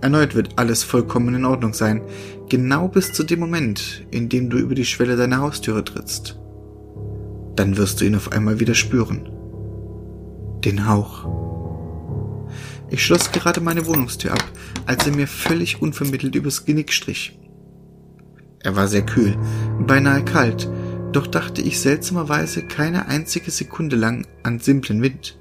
Erneut 0.00 0.34
wird 0.34 0.58
alles 0.58 0.82
vollkommen 0.82 1.34
in 1.34 1.44
Ordnung 1.44 1.72
sein, 1.72 2.02
genau 2.48 2.88
bis 2.88 3.12
zu 3.12 3.24
dem 3.24 3.40
Moment, 3.40 4.04
in 4.10 4.28
dem 4.28 4.50
du 4.50 4.58
über 4.58 4.74
die 4.74 4.84
Schwelle 4.84 5.16
deiner 5.16 5.38
Haustüre 5.38 5.84
trittst. 5.84 6.38
Dann 7.56 7.76
wirst 7.76 8.00
du 8.00 8.04
ihn 8.04 8.16
auf 8.16 8.32
einmal 8.32 8.60
wieder 8.60 8.74
spüren. 8.74 9.30
Den 10.64 10.88
Hauch. 10.88 11.26
Ich 12.90 13.04
schloss 13.04 13.32
gerade 13.32 13.60
meine 13.60 13.86
Wohnungstür 13.86 14.32
ab, 14.32 14.44
als 14.86 15.06
er 15.06 15.14
mir 15.14 15.26
völlig 15.26 15.80
unvermittelt 15.80 16.34
übers 16.34 16.64
Genick 16.64 16.92
strich. 16.92 17.38
Er 18.60 18.76
war 18.76 18.88
sehr 18.88 19.04
kühl, 19.04 19.36
beinahe 19.86 20.24
kalt, 20.24 20.68
doch 21.14 21.26
dachte 21.26 21.62
ich 21.62 21.80
seltsamerweise 21.80 22.62
keine 22.62 23.06
einzige 23.06 23.50
Sekunde 23.50 23.96
lang 23.96 24.26
an 24.42 24.58
simplen 24.58 25.00
Wind. 25.00 25.36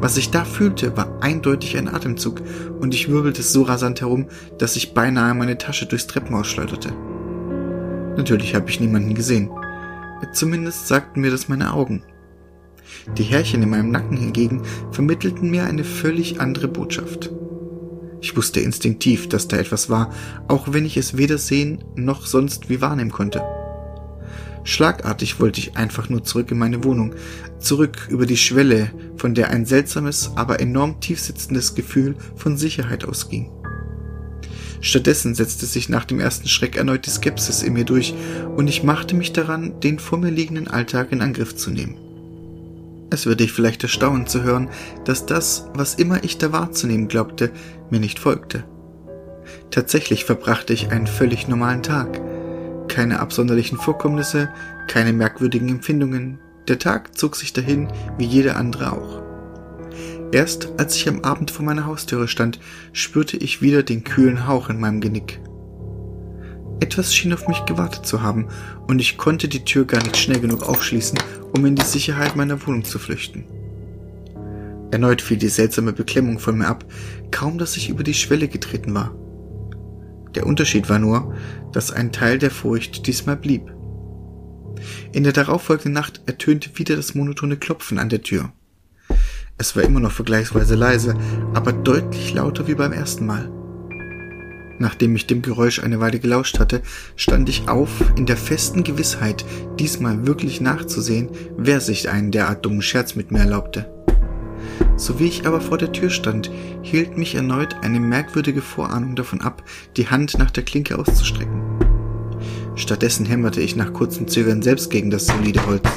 Was 0.00 0.16
ich 0.16 0.30
da 0.30 0.44
fühlte, 0.44 0.96
war 0.96 1.22
eindeutig 1.22 1.76
ein 1.76 1.88
Atemzug, 1.88 2.42
und 2.80 2.94
ich 2.94 3.08
wirbelte 3.08 3.42
so 3.42 3.62
rasant 3.62 4.00
herum, 4.00 4.26
dass 4.58 4.76
ich 4.76 4.94
beinahe 4.94 5.34
meine 5.34 5.58
Tasche 5.58 5.86
durchs 5.86 6.06
Treppenhaus 6.06 6.46
schleuderte. 6.46 6.92
Natürlich 8.16 8.54
habe 8.54 8.70
ich 8.70 8.80
niemanden 8.80 9.14
gesehen. 9.14 9.50
Zumindest 10.32 10.88
sagten 10.88 11.20
mir 11.20 11.30
das 11.30 11.48
meine 11.48 11.72
Augen. 11.72 12.02
Die 13.16 13.24
Härchen 13.24 13.62
in 13.62 13.70
meinem 13.70 13.90
Nacken 13.90 14.16
hingegen 14.16 14.62
vermittelten 14.90 15.50
mir 15.50 15.64
eine 15.64 15.84
völlig 15.84 16.40
andere 16.40 16.68
Botschaft. 16.68 17.30
Ich 18.20 18.36
wusste 18.36 18.60
instinktiv, 18.60 19.28
dass 19.28 19.48
da 19.48 19.58
etwas 19.58 19.90
war, 19.90 20.12
auch 20.48 20.72
wenn 20.72 20.86
ich 20.86 20.96
es 20.96 21.16
weder 21.16 21.38
sehen 21.38 21.84
noch 21.94 22.26
sonst 22.26 22.70
wie 22.70 22.80
wahrnehmen 22.80 23.12
konnte. 23.12 23.42
Schlagartig 24.66 25.38
wollte 25.38 25.60
ich 25.60 25.76
einfach 25.76 26.08
nur 26.08 26.24
zurück 26.24 26.50
in 26.50 26.58
meine 26.58 26.82
Wohnung, 26.82 27.14
zurück 27.60 28.08
über 28.10 28.26
die 28.26 28.36
Schwelle, 28.36 28.90
von 29.16 29.32
der 29.32 29.50
ein 29.50 29.64
seltsames, 29.64 30.32
aber 30.34 30.58
enorm 30.58 31.00
tiefsitzendes 31.00 31.76
Gefühl 31.76 32.16
von 32.34 32.56
Sicherheit 32.56 33.04
ausging. 33.04 33.48
Stattdessen 34.80 35.36
setzte 35.36 35.66
sich 35.66 35.88
nach 35.88 36.04
dem 36.04 36.18
ersten 36.18 36.48
Schreck 36.48 36.76
erneut 36.76 37.06
die 37.06 37.10
Skepsis 37.10 37.62
in 37.62 37.74
mir 37.74 37.84
durch, 37.84 38.12
und 38.56 38.66
ich 38.66 38.82
machte 38.82 39.14
mich 39.14 39.32
daran, 39.32 39.78
den 39.78 40.00
vor 40.00 40.18
mir 40.18 40.30
liegenden 40.30 40.66
Alltag 40.66 41.12
in 41.12 41.22
Angriff 41.22 41.54
zu 41.54 41.70
nehmen. 41.70 41.96
Es 43.10 43.24
würde 43.24 43.44
dich 43.44 43.52
vielleicht 43.52 43.84
erstaunen 43.84 44.26
zu 44.26 44.42
hören, 44.42 44.68
dass 45.04 45.26
das, 45.26 45.68
was 45.74 45.94
immer 45.94 46.24
ich 46.24 46.38
da 46.38 46.50
wahrzunehmen 46.50 47.06
glaubte, 47.06 47.52
mir 47.88 48.00
nicht 48.00 48.18
folgte. 48.18 48.64
Tatsächlich 49.70 50.24
verbrachte 50.24 50.72
ich 50.72 50.90
einen 50.90 51.06
völlig 51.06 51.46
normalen 51.46 51.84
Tag, 51.84 52.20
keine 52.88 53.20
absonderlichen 53.20 53.78
Vorkommnisse, 53.78 54.50
keine 54.88 55.12
merkwürdigen 55.12 55.68
Empfindungen. 55.68 56.38
Der 56.68 56.78
Tag 56.78 57.16
zog 57.16 57.36
sich 57.36 57.52
dahin, 57.52 57.88
wie 58.18 58.24
jeder 58.24 58.56
andere 58.56 58.92
auch. 58.92 59.22
Erst 60.32 60.68
als 60.76 60.96
ich 60.96 61.08
am 61.08 61.22
Abend 61.22 61.50
vor 61.50 61.64
meiner 61.64 61.86
Haustüre 61.86 62.28
stand, 62.28 62.58
spürte 62.92 63.36
ich 63.36 63.62
wieder 63.62 63.82
den 63.82 64.04
kühlen 64.04 64.46
Hauch 64.46 64.68
in 64.68 64.80
meinem 64.80 65.00
Genick. 65.00 65.40
Etwas 66.80 67.14
schien 67.14 67.32
auf 67.32 67.48
mich 67.48 67.64
gewartet 67.64 68.06
zu 68.06 68.22
haben, 68.22 68.48
und 68.86 68.98
ich 68.98 69.16
konnte 69.16 69.48
die 69.48 69.64
Tür 69.64 69.86
gar 69.86 70.02
nicht 70.02 70.16
schnell 70.16 70.40
genug 70.40 70.68
aufschließen, 70.68 71.18
um 71.56 71.64
in 71.64 71.74
die 71.74 71.84
Sicherheit 71.84 72.36
meiner 72.36 72.66
Wohnung 72.66 72.84
zu 72.84 72.98
flüchten. 72.98 73.44
Erneut 74.90 75.22
fiel 75.22 75.36
die 75.36 75.48
seltsame 75.48 75.92
Beklemmung 75.92 76.38
von 76.38 76.58
mir 76.58 76.68
ab, 76.68 76.84
kaum 77.30 77.58
dass 77.58 77.76
ich 77.76 77.88
über 77.88 78.02
die 78.02 78.14
Schwelle 78.14 78.48
getreten 78.48 78.94
war. 78.94 79.14
Der 80.36 80.46
Unterschied 80.46 80.88
war 80.88 80.98
nur, 80.98 81.34
dass 81.72 81.90
ein 81.90 82.12
Teil 82.12 82.38
der 82.38 82.50
Furcht 82.50 83.06
diesmal 83.06 83.36
blieb. 83.36 83.62
In 85.12 85.24
der 85.24 85.32
darauffolgenden 85.32 85.94
Nacht 85.94 86.20
ertönte 86.26 86.70
wieder 86.74 86.94
das 86.94 87.14
monotone 87.14 87.56
Klopfen 87.56 87.98
an 87.98 88.10
der 88.10 88.22
Tür. 88.22 88.52
Es 89.58 89.74
war 89.74 89.82
immer 89.82 90.00
noch 90.00 90.12
vergleichsweise 90.12 90.74
leise, 90.74 91.14
aber 91.54 91.72
deutlich 91.72 92.34
lauter 92.34 92.68
wie 92.68 92.74
beim 92.74 92.92
ersten 92.92 93.24
Mal. 93.24 93.50
Nachdem 94.78 95.16
ich 95.16 95.26
dem 95.26 95.40
Geräusch 95.40 95.82
eine 95.82 96.00
Weile 96.00 96.18
gelauscht 96.18 96.58
hatte, 96.58 96.82
stand 97.16 97.48
ich 97.48 97.66
auf, 97.66 97.90
in 98.16 98.26
der 98.26 98.36
festen 98.36 98.84
Gewissheit, 98.84 99.46
diesmal 99.78 100.26
wirklich 100.26 100.60
nachzusehen, 100.60 101.30
wer 101.56 101.80
sich 101.80 102.10
einen 102.10 102.30
derart 102.30 102.66
dummen 102.66 102.82
Scherz 102.82 103.14
mit 103.14 103.30
mir 103.30 103.38
erlaubte. 103.38 103.90
So 104.96 105.18
wie 105.18 105.26
ich 105.26 105.46
aber 105.46 105.60
vor 105.60 105.76
der 105.76 105.92
Tür 105.92 106.08
stand, 106.08 106.50
hielt 106.82 107.18
mich 107.18 107.34
erneut 107.34 107.76
eine 107.82 108.00
merkwürdige 108.00 108.62
Vorahnung 108.62 109.14
davon 109.14 109.42
ab, 109.42 109.62
die 109.96 110.08
Hand 110.08 110.38
nach 110.38 110.50
der 110.50 110.64
Klinke 110.64 110.98
auszustrecken. 110.98 111.62
Stattdessen 112.76 113.26
hämmerte 113.26 113.60
ich 113.60 113.76
nach 113.76 113.92
kurzem 113.92 114.26
Zögern 114.26 114.62
selbst 114.62 114.90
gegen 114.90 115.10
das 115.10 115.26
solide 115.26 115.64
Holz. 115.66 115.88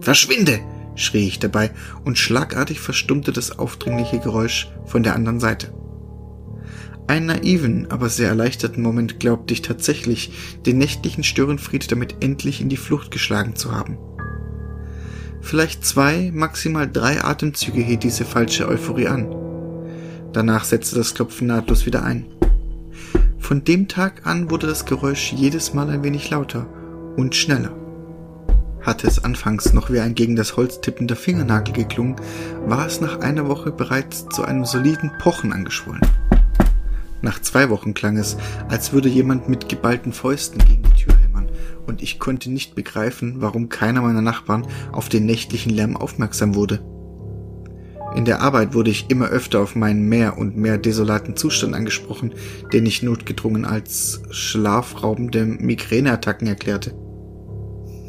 Verschwinde! 0.00 0.60
schrie 0.96 1.26
ich 1.26 1.38
dabei, 1.38 1.70
und 2.04 2.18
schlagartig 2.18 2.80
verstummte 2.80 3.32
das 3.32 3.58
aufdringliche 3.58 4.18
Geräusch 4.18 4.70
von 4.84 5.02
der 5.02 5.14
anderen 5.14 5.40
Seite. 5.40 5.72
Einen 7.06 7.26
naiven, 7.26 7.90
aber 7.90 8.08
sehr 8.08 8.28
erleichterten 8.28 8.82
Moment 8.82 9.18
glaubte 9.18 9.54
ich 9.54 9.62
tatsächlich, 9.62 10.58
den 10.66 10.78
nächtlichen 10.78 11.24
Störenfried 11.24 11.90
damit 11.90 12.22
endlich 12.22 12.60
in 12.60 12.68
die 12.68 12.76
Flucht 12.76 13.10
geschlagen 13.10 13.56
zu 13.56 13.72
haben. 13.72 13.98
Vielleicht 15.40 15.84
zwei, 15.84 16.30
maximal 16.32 16.88
drei 16.90 17.24
Atemzüge 17.24 17.80
hielt 17.80 18.02
diese 18.02 18.24
falsche 18.24 18.68
Euphorie 18.68 19.08
an. 19.08 19.34
Danach 20.32 20.64
setzte 20.64 20.96
das 20.96 21.14
Klopfen 21.14 21.48
nahtlos 21.48 21.86
wieder 21.86 22.04
ein. 22.04 22.26
Von 23.38 23.64
dem 23.64 23.88
Tag 23.88 24.26
an 24.26 24.50
wurde 24.50 24.68
das 24.68 24.84
Geräusch 24.84 25.32
jedes 25.32 25.74
Mal 25.74 25.90
ein 25.90 26.04
wenig 26.04 26.30
lauter 26.30 26.66
und 27.16 27.34
schneller. 27.34 27.72
Hatte 28.80 29.06
es 29.06 29.24
anfangs 29.24 29.72
noch 29.72 29.90
wie 29.90 30.00
ein 30.00 30.14
gegen 30.14 30.36
das 30.36 30.56
Holz 30.56 30.80
tippender 30.80 31.16
Fingernagel 31.16 31.74
geklungen, 31.74 32.16
war 32.66 32.86
es 32.86 33.00
nach 33.00 33.20
einer 33.20 33.48
Woche 33.48 33.72
bereits 33.72 34.26
zu 34.28 34.44
einem 34.44 34.64
soliden 34.64 35.10
Pochen 35.18 35.52
angeschwollen. 35.52 36.02
Nach 37.22 37.40
zwei 37.42 37.68
Wochen 37.68 37.92
klang 37.92 38.16
es, 38.16 38.36
als 38.68 38.92
würde 38.92 39.08
jemand 39.08 39.48
mit 39.48 39.68
geballten 39.68 40.12
Fäusten 40.12 40.64
gegen 40.64 40.82
die 40.84 41.04
Tür 41.04 41.19
und 41.86 42.02
ich 42.02 42.18
konnte 42.18 42.50
nicht 42.50 42.74
begreifen, 42.74 43.36
warum 43.38 43.68
keiner 43.68 44.02
meiner 44.02 44.22
Nachbarn 44.22 44.66
auf 44.92 45.08
den 45.08 45.26
nächtlichen 45.26 45.70
Lärm 45.70 45.96
aufmerksam 45.96 46.54
wurde. 46.54 46.80
In 48.14 48.24
der 48.24 48.40
Arbeit 48.40 48.74
wurde 48.74 48.90
ich 48.90 49.08
immer 49.08 49.28
öfter 49.28 49.60
auf 49.60 49.76
meinen 49.76 50.08
mehr 50.08 50.36
und 50.36 50.56
mehr 50.56 50.78
desolaten 50.78 51.36
Zustand 51.36 51.74
angesprochen, 51.74 52.34
den 52.72 52.84
ich 52.84 53.02
notgedrungen 53.02 53.64
als 53.64 54.22
schlafraubende 54.30 55.44
Migräneattacken 55.44 56.48
erklärte. 56.48 56.92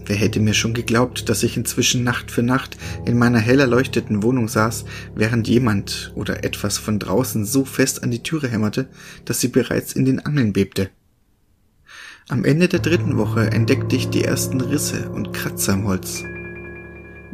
Wer 0.08 0.16
hätte 0.16 0.40
mir 0.40 0.56
schon 0.56 0.74
geglaubt, 0.74 1.30
dass 1.30 1.44
ich 1.44 1.56
inzwischen 1.56 2.04
Nacht 2.04 2.32
für 2.32 2.42
Nacht 2.42 2.78
in 3.06 3.18
meiner 3.18 3.40
hell 3.40 3.60
erleuchteten 3.60 4.24
Wohnung 4.24 4.48
saß, 4.48 4.86
während 5.16 5.48
jemand 5.48 6.12
oder 6.16 6.44
etwas 6.44 6.80
von 6.80 6.98
draußen 6.98 7.46
so 7.46 7.64
fest 7.64 8.04
an 8.04 8.10
die 8.10 8.24
Türe 8.24 8.48
hämmerte, 8.48 8.88
dass 9.26 9.40
sie 9.40 9.50
bereits 9.50 9.94
in 9.94 10.06
den 10.06 10.20
Angeln 10.20 10.52
bebte. 10.52 10.90
Am 12.32 12.46
Ende 12.46 12.70
der 12.70 12.80
dritten 12.80 13.18
Woche 13.18 13.52
entdeckte 13.52 13.98
ich 13.98 14.10
die 14.10 14.24
ersten 14.24 14.62
Risse 14.62 15.10
und 15.10 15.34
Kratzer 15.34 15.74
im 15.74 15.86
Holz. 15.86 16.24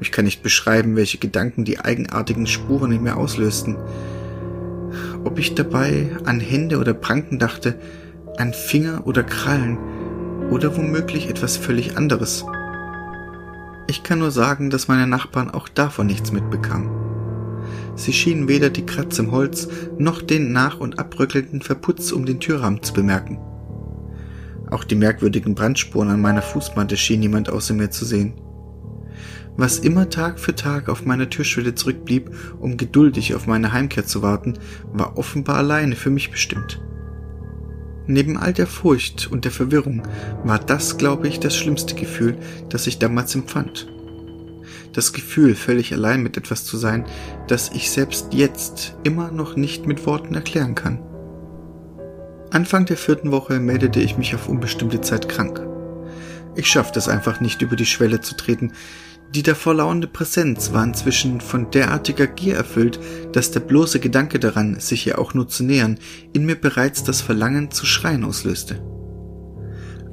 Ich 0.01 0.11
kann 0.11 0.25
nicht 0.25 0.41
beschreiben, 0.41 0.95
welche 0.95 1.19
Gedanken 1.19 1.65
die 1.65 1.79
eigenartigen 1.79 2.47
Spuren 2.47 2.91
in 2.91 3.03
mir 3.03 3.15
auslösten. 3.15 3.77
Ob 5.23 5.37
ich 5.37 5.53
dabei 5.53 6.09
an 6.25 6.39
Hände 6.39 6.79
oder 6.79 6.95
Pranken 6.95 7.37
dachte, 7.37 7.79
an 8.37 8.53
Finger 8.53 9.05
oder 9.05 9.21
Krallen 9.21 9.77
oder 10.49 10.75
womöglich 10.75 11.29
etwas 11.29 11.57
völlig 11.57 11.95
anderes. 11.95 12.43
Ich 13.85 14.01
kann 14.01 14.17
nur 14.17 14.31
sagen, 14.31 14.71
dass 14.71 14.87
meine 14.87 15.05
Nachbarn 15.05 15.51
auch 15.51 15.69
davon 15.69 16.07
nichts 16.07 16.31
mitbekamen. 16.31 16.89
Sie 17.95 18.13
schienen 18.13 18.47
weder 18.47 18.71
die 18.71 18.87
Kratz 18.87 19.19
im 19.19 19.31
Holz 19.31 19.67
noch 19.99 20.23
den 20.23 20.53
nach- 20.53 20.79
und 20.79 20.97
abrückelnden 20.97 21.61
Verputz 21.61 22.11
um 22.11 22.25
den 22.25 22.39
Türrahmen 22.39 22.81
zu 22.81 22.93
bemerken. 22.93 23.37
Auch 24.69 24.83
die 24.83 24.95
merkwürdigen 24.95 25.55
Brandspuren 25.55 26.09
an 26.09 26.21
meiner 26.21 26.41
Fußmatte 26.41 26.97
schien 26.97 27.21
niemand 27.21 27.49
außer 27.49 27.73
mir 27.73 27.89
zu 27.89 28.05
sehen. 28.05 28.33
Was 29.55 29.79
immer 29.79 30.09
Tag 30.09 30.39
für 30.39 30.53
Tag 30.53 30.87
auf 30.87 31.05
meiner 31.05 31.29
Türschwelle 31.29 31.73
zurückblieb, 31.73 32.29
um 32.59 32.77
geduldig 32.77 33.33
auf 33.33 33.47
meine 33.47 33.71
Heimkehr 33.73 34.05
zu 34.05 34.21
warten, 34.21 34.53
war 34.93 35.17
offenbar 35.17 35.57
alleine 35.57 35.95
für 35.95 36.11
mich 36.11 36.29
bestimmt. 36.29 36.79
Neben 38.05 38.37
all 38.37 38.53
der 38.53 38.67
Furcht 38.67 39.29
und 39.31 39.45
der 39.45 39.51
Verwirrung 39.51 40.03
war 40.43 40.59
das, 40.59 40.97
glaube 40.97 41.27
ich, 41.27 41.39
das 41.39 41.55
schlimmste 41.55 41.95
Gefühl, 41.95 42.37
das 42.69 42.87
ich 42.87 42.99
damals 42.99 43.33
empfand. 43.35 43.87
Das 44.93 45.11
Gefühl, 45.11 45.55
völlig 45.55 45.91
allein 45.93 46.23
mit 46.23 46.37
etwas 46.37 46.63
zu 46.63 46.77
sein, 46.77 47.05
das 47.47 47.69
ich 47.73 47.89
selbst 47.89 48.33
jetzt 48.33 48.95
immer 49.03 49.31
noch 49.31 49.55
nicht 49.55 49.87
mit 49.87 50.05
Worten 50.05 50.35
erklären 50.35 50.75
kann. 50.75 50.99
Anfang 52.49 52.85
der 52.85 52.95
vierten 52.95 53.31
Woche 53.31 53.59
meldete 53.59 53.99
ich 53.99 54.17
mich 54.17 54.33
auf 54.33 54.47
unbestimmte 54.47 55.01
Zeit 55.01 55.27
krank. 55.27 55.61
Ich 56.55 56.67
schaffte 56.67 56.97
es 56.97 57.09
einfach 57.09 57.41
nicht 57.41 57.61
über 57.61 57.75
die 57.75 57.85
Schwelle 57.85 58.21
zu 58.21 58.35
treten, 58.35 58.71
die 59.35 59.43
davor 59.43 59.73
lauernde 59.73 60.07
Präsenz 60.07 60.71
war 60.71 60.83
inzwischen 60.85 61.41
von 61.41 61.69
derartiger 61.71 62.27
Gier 62.27 62.55
erfüllt, 62.55 62.99
dass 63.33 63.51
der 63.51 63.59
bloße 63.59 63.99
Gedanke 63.99 64.39
daran, 64.39 64.79
sich 64.79 65.05
ihr 65.05 65.19
auch 65.19 65.33
nur 65.33 65.49
zu 65.49 65.65
nähern, 65.65 65.99
in 66.31 66.45
mir 66.45 66.55
bereits 66.55 67.03
das 67.03 67.19
Verlangen 67.19 67.69
zu 67.69 67.85
schreien 67.85 68.23
auslöste. 68.23 68.81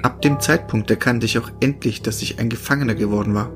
Ab 0.02 0.20
dem 0.20 0.40
Zeitpunkt 0.40 0.90
erkannte 0.90 1.26
ich 1.26 1.38
auch 1.38 1.50
endlich, 1.60 2.02
dass 2.02 2.20
ich 2.20 2.40
ein 2.40 2.50
Gefangener 2.50 2.96
geworden 2.96 3.34
war. 3.34 3.52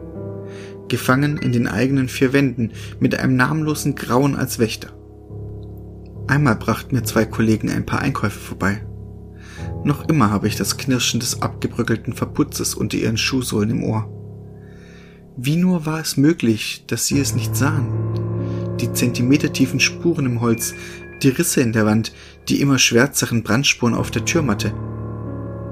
Gefangen 0.87 1.37
in 1.37 1.53
den 1.53 1.67
eigenen 1.67 2.09
vier 2.09 2.33
Wänden, 2.33 2.73
mit 3.01 3.19
einem 3.19 3.35
namenlosen 3.35 3.97
Grauen 3.97 4.37
als 4.37 4.61
Wächter. 4.61 4.98
Einmal 6.29 6.57
brachten 6.57 6.95
mir 6.95 7.05
zwei 7.05 7.25
Kollegen 7.25 7.71
ein 7.71 7.87
paar 7.87 8.01
Einkäufe 8.01 8.39
vorbei. 8.39 8.83
Noch 9.83 10.09
immer 10.09 10.31
habe 10.31 10.47
ich 10.47 10.57
das 10.57 10.77
Knirschen 10.77 11.21
des 11.21 11.41
abgebröckelten 11.41 12.13
Verputzes 12.13 12.75
unter 12.75 12.99
ihren 12.99 13.17
Schuhsohlen 13.17 13.71
im 13.71 13.83
Ohr. 13.83 14.13
Wie 15.39 15.57
nur 15.57 15.87
war 15.87 16.01
es 16.01 16.19
möglich, 16.19 16.85
dass 16.87 17.07
sie 17.07 17.19
es 17.19 17.35
nicht 17.35 17.57
sahen? 17.57 17.89
Die 18.79 18.93
zentimetertiefen 18.93 19.81
Spuren 19.81 20.27
im 20.27 20.41
Holz, 20.43 20.75
die 21.23 21.31
Risse 21.31 21.63
in 21.63 21.73
der 21.73 21.87
Wand, 21.87 22.13
die 22.49 22.61
immer 22.61 22.79
schwärzeren 22.79 23.43
Brandspuren 23.43 23.95
auf 23.95 24.11
der 24.11 24.27
Türmatte. 24.27 24.75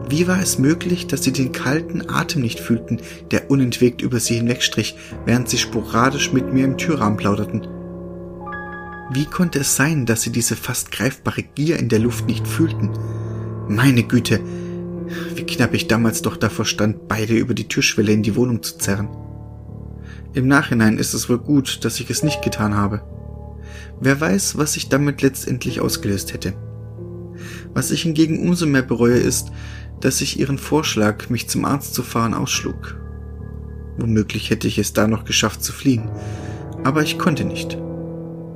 Wie 0.08 0.26
war 0.26 0.40
es 0.40 0.58
möglich, 0.58 1.06
dass 1.06 1.22
sie 1.22 1.32
den 1.32 1.52
kalten 1.52 2.08
Atem 2.08 2.40
nicht 2.40 2.60
fühlten, 2.60 3.00
der 3.30 3.50
unentwegt 3.50 4.00
über 4.00 4.20
sie 4.20 4.36
hinwegstrich, 4.36 4.96
während 5.26 5.50
sie 5.50 5.58
sporadisch 5.58 6.32
mit 6.32 6.52
mir 6.52 6.64
im 6.64 6.78
Türrahmen 6.78 7.18
plauderten? 7.18 7.75
Wie 9.10 9.24
konnte 9.24 9.60
es 9.60 9.76
sein, 9.76 10.04
dass 10.04 10.22
sie 10.22 10.32
diese 10.32 10.56
fast 10.56 10.90
greifbare 10.90 11.42
Gier 11.42 11.78
in 11.78 11.88
der 11.88 12.00
Luft 12.00 12.26
nicht 12.26 12.46
fühlten? 12.46 12.90
Meine 13.68 14.02
Güte, 14.02 14.40
wie 15.34 15.44
knapp 15.44 15.74
ich 15.74 15.86
damals 15.86 16.22
doch 16.22 16.36
davor 16.36 16.64
stand, 16.64 17.06
beide 17.06 17.34
über 17.34 17.54
die 17.54 17.68
Türschwelle 17.68 18.12
in 18.12 18.24
die 18.24 18.34
Wohnung 18.34 18.62
zu 18.64 18.78
zerren. 18.78 19.08
Im 20.34 20.48
Nachhinein 20.48 20.98
ist 20.98 21.14
es 21.14 21.28
wohl 21.28 21.38
gut, 21.38 21.84
dass 21.84 22.00
ich 22.00 22.10
es 22.10 22.24
nicht 22.24 22.42
getan 22.42 22.74
habe. 22.74 23.02
Wer 24.00 24.20
weiß, 24.20 24.58
was 24.58 24.76
ich 24.76 24.88
damit 24.88 25.22
letztendlich 25.22 25.80
ausgelöst 25.80 26.32
hätte. 26.32 26.54
Was 27.74 27.92
ich 27.92 28.02
hingegen 28.02 28.46
umso 28.46 28.66
mehr 28.66 28.82
bereue 28.82 29.18
ist, 29.18 29.52
dass 30.00 30.20
ich 30.20 30.38
ihren 30.40 30.58
Vorschlag, 30.58 31.30
mich 31.30 31.48
zum 31.48 31.64
Arzt 31.64 31.94
zu 31.94 32.02
fahren, 32.02 32.34
ausschlug. 32.34 32.96
Womöglich 33.98 34.50
hätte 34.50 34.66
ich 34.66 34.78
es 34.78 34.92
da 34.92 35.06
noch 35.06 35.24
geschafft 35.24 35.62
zu 35.62 35.72
fliehen, 35.72 36.10
aber 36.84 37.02
ich 37.02 37.18
konnte 37.18 37.44
nicht. 37.44 37.78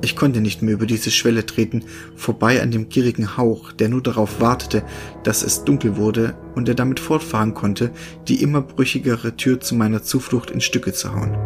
Ich 0.03 0.15
konnte 0.15 0.41
nicht 0.41 0.63
mehr 0.63 0.73
über 0.73 0.87
diese 0.87 1.11
Schwelle 1.11 1.45
treten, 1.45 1.83
vorbei 2.15 2.61
an 2.61 2.71
dem 2.71 2.89
gierigen 2.89 3.37
Hauch, 3.37 3.71
der 3.71 3.87
nur 3.87 4.01
darauf 4.01 4.41
wartete, 4.41 4.83
dass 5.23 5.43
es 5.43 5.63
dunkel 5.63 5.95
wurde 5.95 6.35
und 6.55 6.67
er 6.67 6.75
damit 6.75 6.99
fortfahren 6.99 7.53
konnte, 7.53 7.91
die 8.27 8.41
immer 8.41 8.61
brüchigere 8.61 9.35
Tür 9.37 9.59
zu 9.59 9.75
meiner 9.75 10.01
Zuflucht 10.01 10.49
in 10.49 10.59
Stücke 10.59 10.91
zu 10.91 11.13
hauen. 11.13 11.37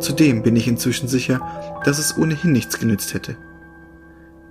Zudem 0.00 0.42
bin 0.42 0.56
ich 0.56 0.68
inzwischen 0.68 1.08
sicher, 1.08 1.80
dass 1.84 1.98
es 1.98 2.16
ohnehin 2.16 2.52
nichts 2.52 2.78
genützt 2.78 3.12
hätte. 3.12 3.36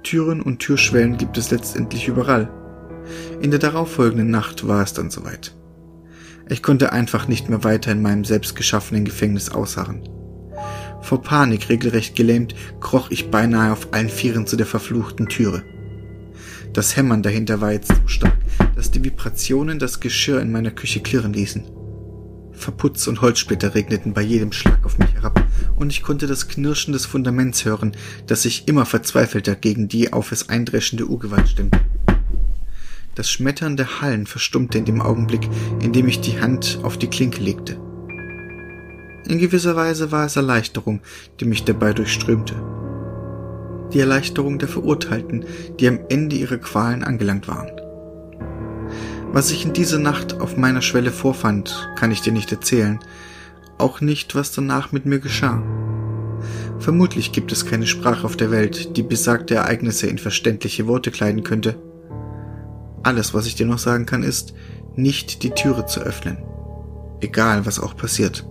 Türen 0.04 0.42
und 0.42 0.60
Türschwellen 0.60 1.18
gibt 1.18 1.38
es 1.38 1.50
letztendlich 1.50 2.08
überall. 2.08 2.50
In 3.42 3.50
der 3.50 3.60
darauffolgenden 3.60 4.30
Nacht 4.30 4.68
war 4.68 4.84
es 4.84 4.94
dann 4.94 5.10
soweit. 5.10 5.56
Ich 6.50 6.62
konnte 6.62 6.94
einfach 6.94 7.28
nicht 7.28 7.50
mehr 7.50 7.64
weiter 7.64 7.92
in 7.92 8.02
meinem 8.02 8.24
selbstgeschaffenen 8.24 9.04
Gefängnis 9.04 9.50
ausharren. 9.50 10.08
Vor 11.08 11.22
Panik 11.22 11.70
regelrecht 11.70 12.18
gelähmt, 12.18 12.54
kroch 12.82 13.12
ich 13.12 13.32
beinahe 13.32 13.72
auf 13.72 13.94
allen 13.94 14.10
Vieren 14.10 14.46
zu 14.46 14.58
der 14.58 14.66
verfluchten 14.66 15.30
Türe. 15.30 15.64
Das 16.74 16.98
Hämmern 16.98 17.24
dahinter 17.24 17.62
war 17.62 17.72
jetzt 17.72 17.88
so 17.88 18.08
stark, 18.08 18.38
dass 18.76 18.92
die 18.92 19.02
Vibrationen 19.02 19.80
das 19.80 20.02
Geschirr 20.02 20.42
in 20.42 20.52
meiner 20.52 20.72
Küche 20.72 21.00
klirren 21.00 21.32
ließen. 21.32 21.64
Verputz 22.52 23.08
und 23.08 23.22
Holzsplitter 23.22 23.74
regneten 23.74 24.14
bei 24.14 24.22
jedem 24.22 24.52
Schlag 24.52 24.86
auf 24.86 25.00
mich 25.00 25.14
herab, 25.14 25.42
und 25.78 25.94
ich 25.94 26.02
konnte 26.02 26.28
das 26.28 26.50
Knirschen 26.50 26.92
des 26.92 27.06
Fundaments 27.06 27.64
hören, 27.64 27.94
das 28.26 28.42
sich 28.42 28.68
immer 28.68 28.86
verzweifelter 28.86 29.56
gegen 29.56 29.88
die 29.88 30.12
auf 30.12 30.34
es 30.34 30.50
eindreschende 30.50 31.06
Urgewalt 31.06 31.48
stimmte. 31.48 31.80
Das 33.16 33.32
Schmettern 33.32 33.78
der 33.78 34.02
Hallen 34.02 34.28
verstummte 34.28 34.78
in 34.78 34.84
dem 34.84 35.02
Augenblick, 35.02 35.48
in 35.82 35.94
dem 35.94 36.10
ich 36.10 36.20
die 36.20 36.42
Hand 36.42 36.80
auf 36.84 36.98
die 36.98 37.08
Klinke 37.08 37.42
legte. 37.42 37.80
In 39.28 39.40
gewisser 39.40 39.76
Weise 39.76 40.12
war 40.14 40.26
es 40.26 40.38
Erleichterung, 40.38 41.02
die 41.40 41.46
mich 41.46 41.66
dabei 41.66 41.92
durchströmte. 41.92 42.56
Die 43.92 44.00
Erleichterung 44.00 44.58
der 44.58 44.70
Verurteilten, 44.70 45.44
die 45.80 45.88
am 45.90 46.00
Ende 46.08 46.38
ihrer 46.38 46.58
Qualen 46.58 47.04
angelangt 47.04 47.50
waren. 47.50 47.72
Was 49.34 49.52
ich 49.52 49.66
in 49.66 49.74
dieser 49.74 50.00
Nacht 50.00 50.40
auf 50.40 50.56
meiner 50.56 50.82
Schwelle 50.82 51.12
vorfand, 51.12 51.90
kann 51.98 52.12
ich 52.12 52.22
dir 52.22 52.32
nicht 52.32 52.54
erzählen, 52.54 53.00
auch 53.78 54.00
nicht, 54.00 54.34
was 54.34 54.54
danach 54.54 54.94
mit 54.94 55.06
mir 55.06 55.20
geschah. 55.20 55.62
Vermutlich 56.80 57.34
gibt 57.34 57.52
es 57.52 57.66
keine 57.66 57.86
Sprache 57.86 58.24
auf 58.24 58.38
der 58.38 58.50
Welt, 58.50 58.96
die 58.96 59.04
besagte 59.04 59.56
Ereignisse 59.56 60.08
in 60.08 60.20
verständliche 60.20 60.88
Worte 60.88 61.12
kleiden 61.12 61.44
könnte. 61.44 61.76
Alles, 63.04 63.34
was 63.34 63.46
ich 63.46 63.56
dir 63.56 63.66
noch 63.66 63.80
sagen 63.80 64.06
kann, 64.06 64.24
ist, 64.24 64.54
nicht 64.96 65.44
die 65.44 65.52
Türe 65.52 65.86
zu 65.86 66.00
öffnen. 66.00 66.38
Egal, 67.20 67.66
was 67.66 67.80
auch 67.80 67.98
passiert. 67.98 68.48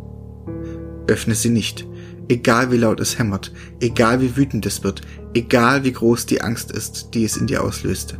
Öffne 1.08 1.34
sie 1.34 1.50
nicht. 1.50 1.86
Egal 2.28 2.72
wie 2.72 2.76
laut 2.76 2.98
es 3.00 3.18
hämmert, 3.18 3.52
egal 3.80 4.20
wie 4.20 4.36
wütend 4.36 4.66
es 4.66 4.82
wird, 4.82 5.02
egal 5.34 5.84
wie 5.84 5.92
groß 5.92 6.26
die 6.26 6.40
Angst 6.40 6.72
ist, 6.72 7.10
die 7.14 7.24
es 7.24 7.36
in 7.36 7.46
dir 7.46 7.62
auslöste. 7.62 8.18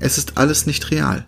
Es 0.00 0.18
ist 0.18 0.36
alles 0.36 0.66
nicht 0.66 0.90
real. 0.90 1.24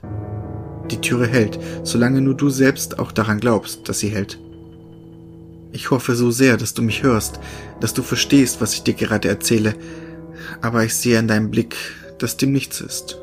Die 0.91 1.01
Türe 1.01 1.29
hält, 1.29 1.59
solange 1.85 2.21
nur 2.21 2.35
du 2.35 2.51
selbst 2.51 2.99
auch 2.99 3.13
daran 3.13 3.39
glaubst, 3.39 3.89
dass 3.89 4.01
sie 4.01 4.09
hält. 4.09 4.41
Ich 5.73 5.91
hoffe 5.91 6.17
so 6.17 6.31
sehr, 6.31 6.57
dass 6.57 6.75
du 6.75 6.83
mich 6.83 7.03
hörst, 7.03 7.41
dass 7.81 7.95
du 7.95 8.03
verstehst, 8.03 8.61
was 8.61 8.75
ich 8.75 8.83
dir 8.83 8.95
gerade 8.95 9.29
erzähle, 9.29 9.75
aber 10.61 10.85
ich 10.85 10.95
sehe 10.95 11.19
an 11.19 11.29
deinem 11.29 11.51
Blick, 11.51 11.77
dass 12.19 12.37
dem 12.37 12.53
nichts 12.53 12.81
ist. 12.81 13.19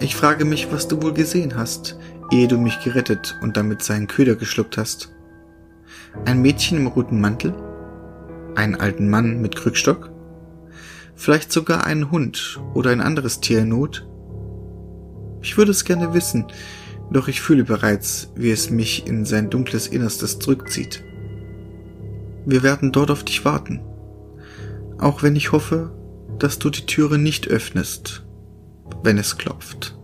Ich 0.00 0.14
frage 0.14 0.44
mich, 0.44 0.68
was 0.70 0.88
du 0.88 1.02
wohl 1.02 1.12
gesehen 1.12 1.56
hast, 1.56 1.98
ehe 2.30 2.48
du 2.48 2.58
mich 2.58 2.80
gerettet 2.80 3.36
und 3.42 3.56
damit 3.56 3.82
seinen 3.82 4.06
Köder 4.06 4.36
geschluckt 4.36 4.76
hast. 4.76 5.10
Ein 6.24 6.42
Mädchen 6.42 6.78
im 6.78 6.86
roten 6.86 7.20
Mantel? 7.20 7.54
Einen 8.54 8.74
alten 8.74 9.08
Mann 9.08 9.40
mit 9.40 9.56
Krückstock? 9.56 10.10
Vielleicht 11.14 11.50
sogar 11.52 11.84
einen 11.84 12.10
Hund 12.10 12.60
oder 12.74 12.90
ein 12.90 13.00
anderes 13.00 13.40
Tier 13.40 13.60
in 13.60 13.70
Not? 13.70 14.06
Ich 15.42 15.56
würde 15.56 15.70
es 15.70 15.84
gerne 15.84 16.14
wissen, 16.14 16.46
doch 17.10 17.28
ich 17.28 17.40
fühle 17.40 17.64
bereits, 17.64 18.30
wie 18.36 18.50
es 18.50 18.70
mich 18.70 19.06
in 19.06 19.24
sein 19.24 19.50
dunkles 19.50 19.86
Innerstes 19.86 20.38
zurückzieht. 20.38 21.02
Wir 22.46 22.62
werden 22.62 22.92
dort 22.92 23.10
auf 23.10 23.24
dich 23.24 23.44
warten. 23.44 23.80
Auch 24.98 25.22
wenn 25.22 25.36
ich 25.36 25.52
hoffe, 25.52 25.92
dass 26.38 26.58
du 26.58 26.70
die 26.70 26.86
Türe 26.86 27.18
nicht 27.18 27.48
öffnest, 27.48 28.24
wenn 29.02 29.18
es 29.18 29.36
klopft. 29.38 29.97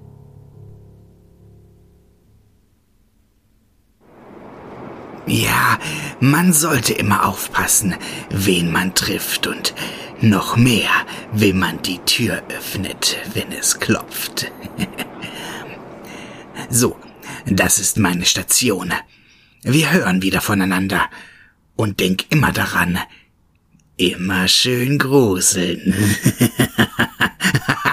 Ja, 5.27 5.79
man 6.21 6.53
sollte 6.53 6.93
immer 6.93 7.27
aufpassen, 7.27 7.95
wen 8.31 8.71
man 8.71 8.95
trifft 8.95 9.47
und 9.47 9.75
noch 10.21 10.57
mehr, 10.57 10.91
wem 11.33 11.59
man 11.59 11.81
die 11.83 11.99
Tür 12.01 12.43
öffnet, 12.51 13.17
wenn 13.33 13.51
es 13.53 13.81
klopft. 13.81 14.53
so, 16.71 16.99
das 17.47 17.79
ist 17.79 17.99
meine 17.99 18.27
Station. 18.27 18.93
Wir 19.63 19.93
hören 19.93 20.21
wieder 20.23 20.41
voneinander. 20.41 21.09
Und 21.77 21.99
denk 22.01 22.31
immer 22.31 22.53
daran, 22.53 22.99
immer 23.97 24.47
schön 24.47 24.99
gruseln. 24.99 25.95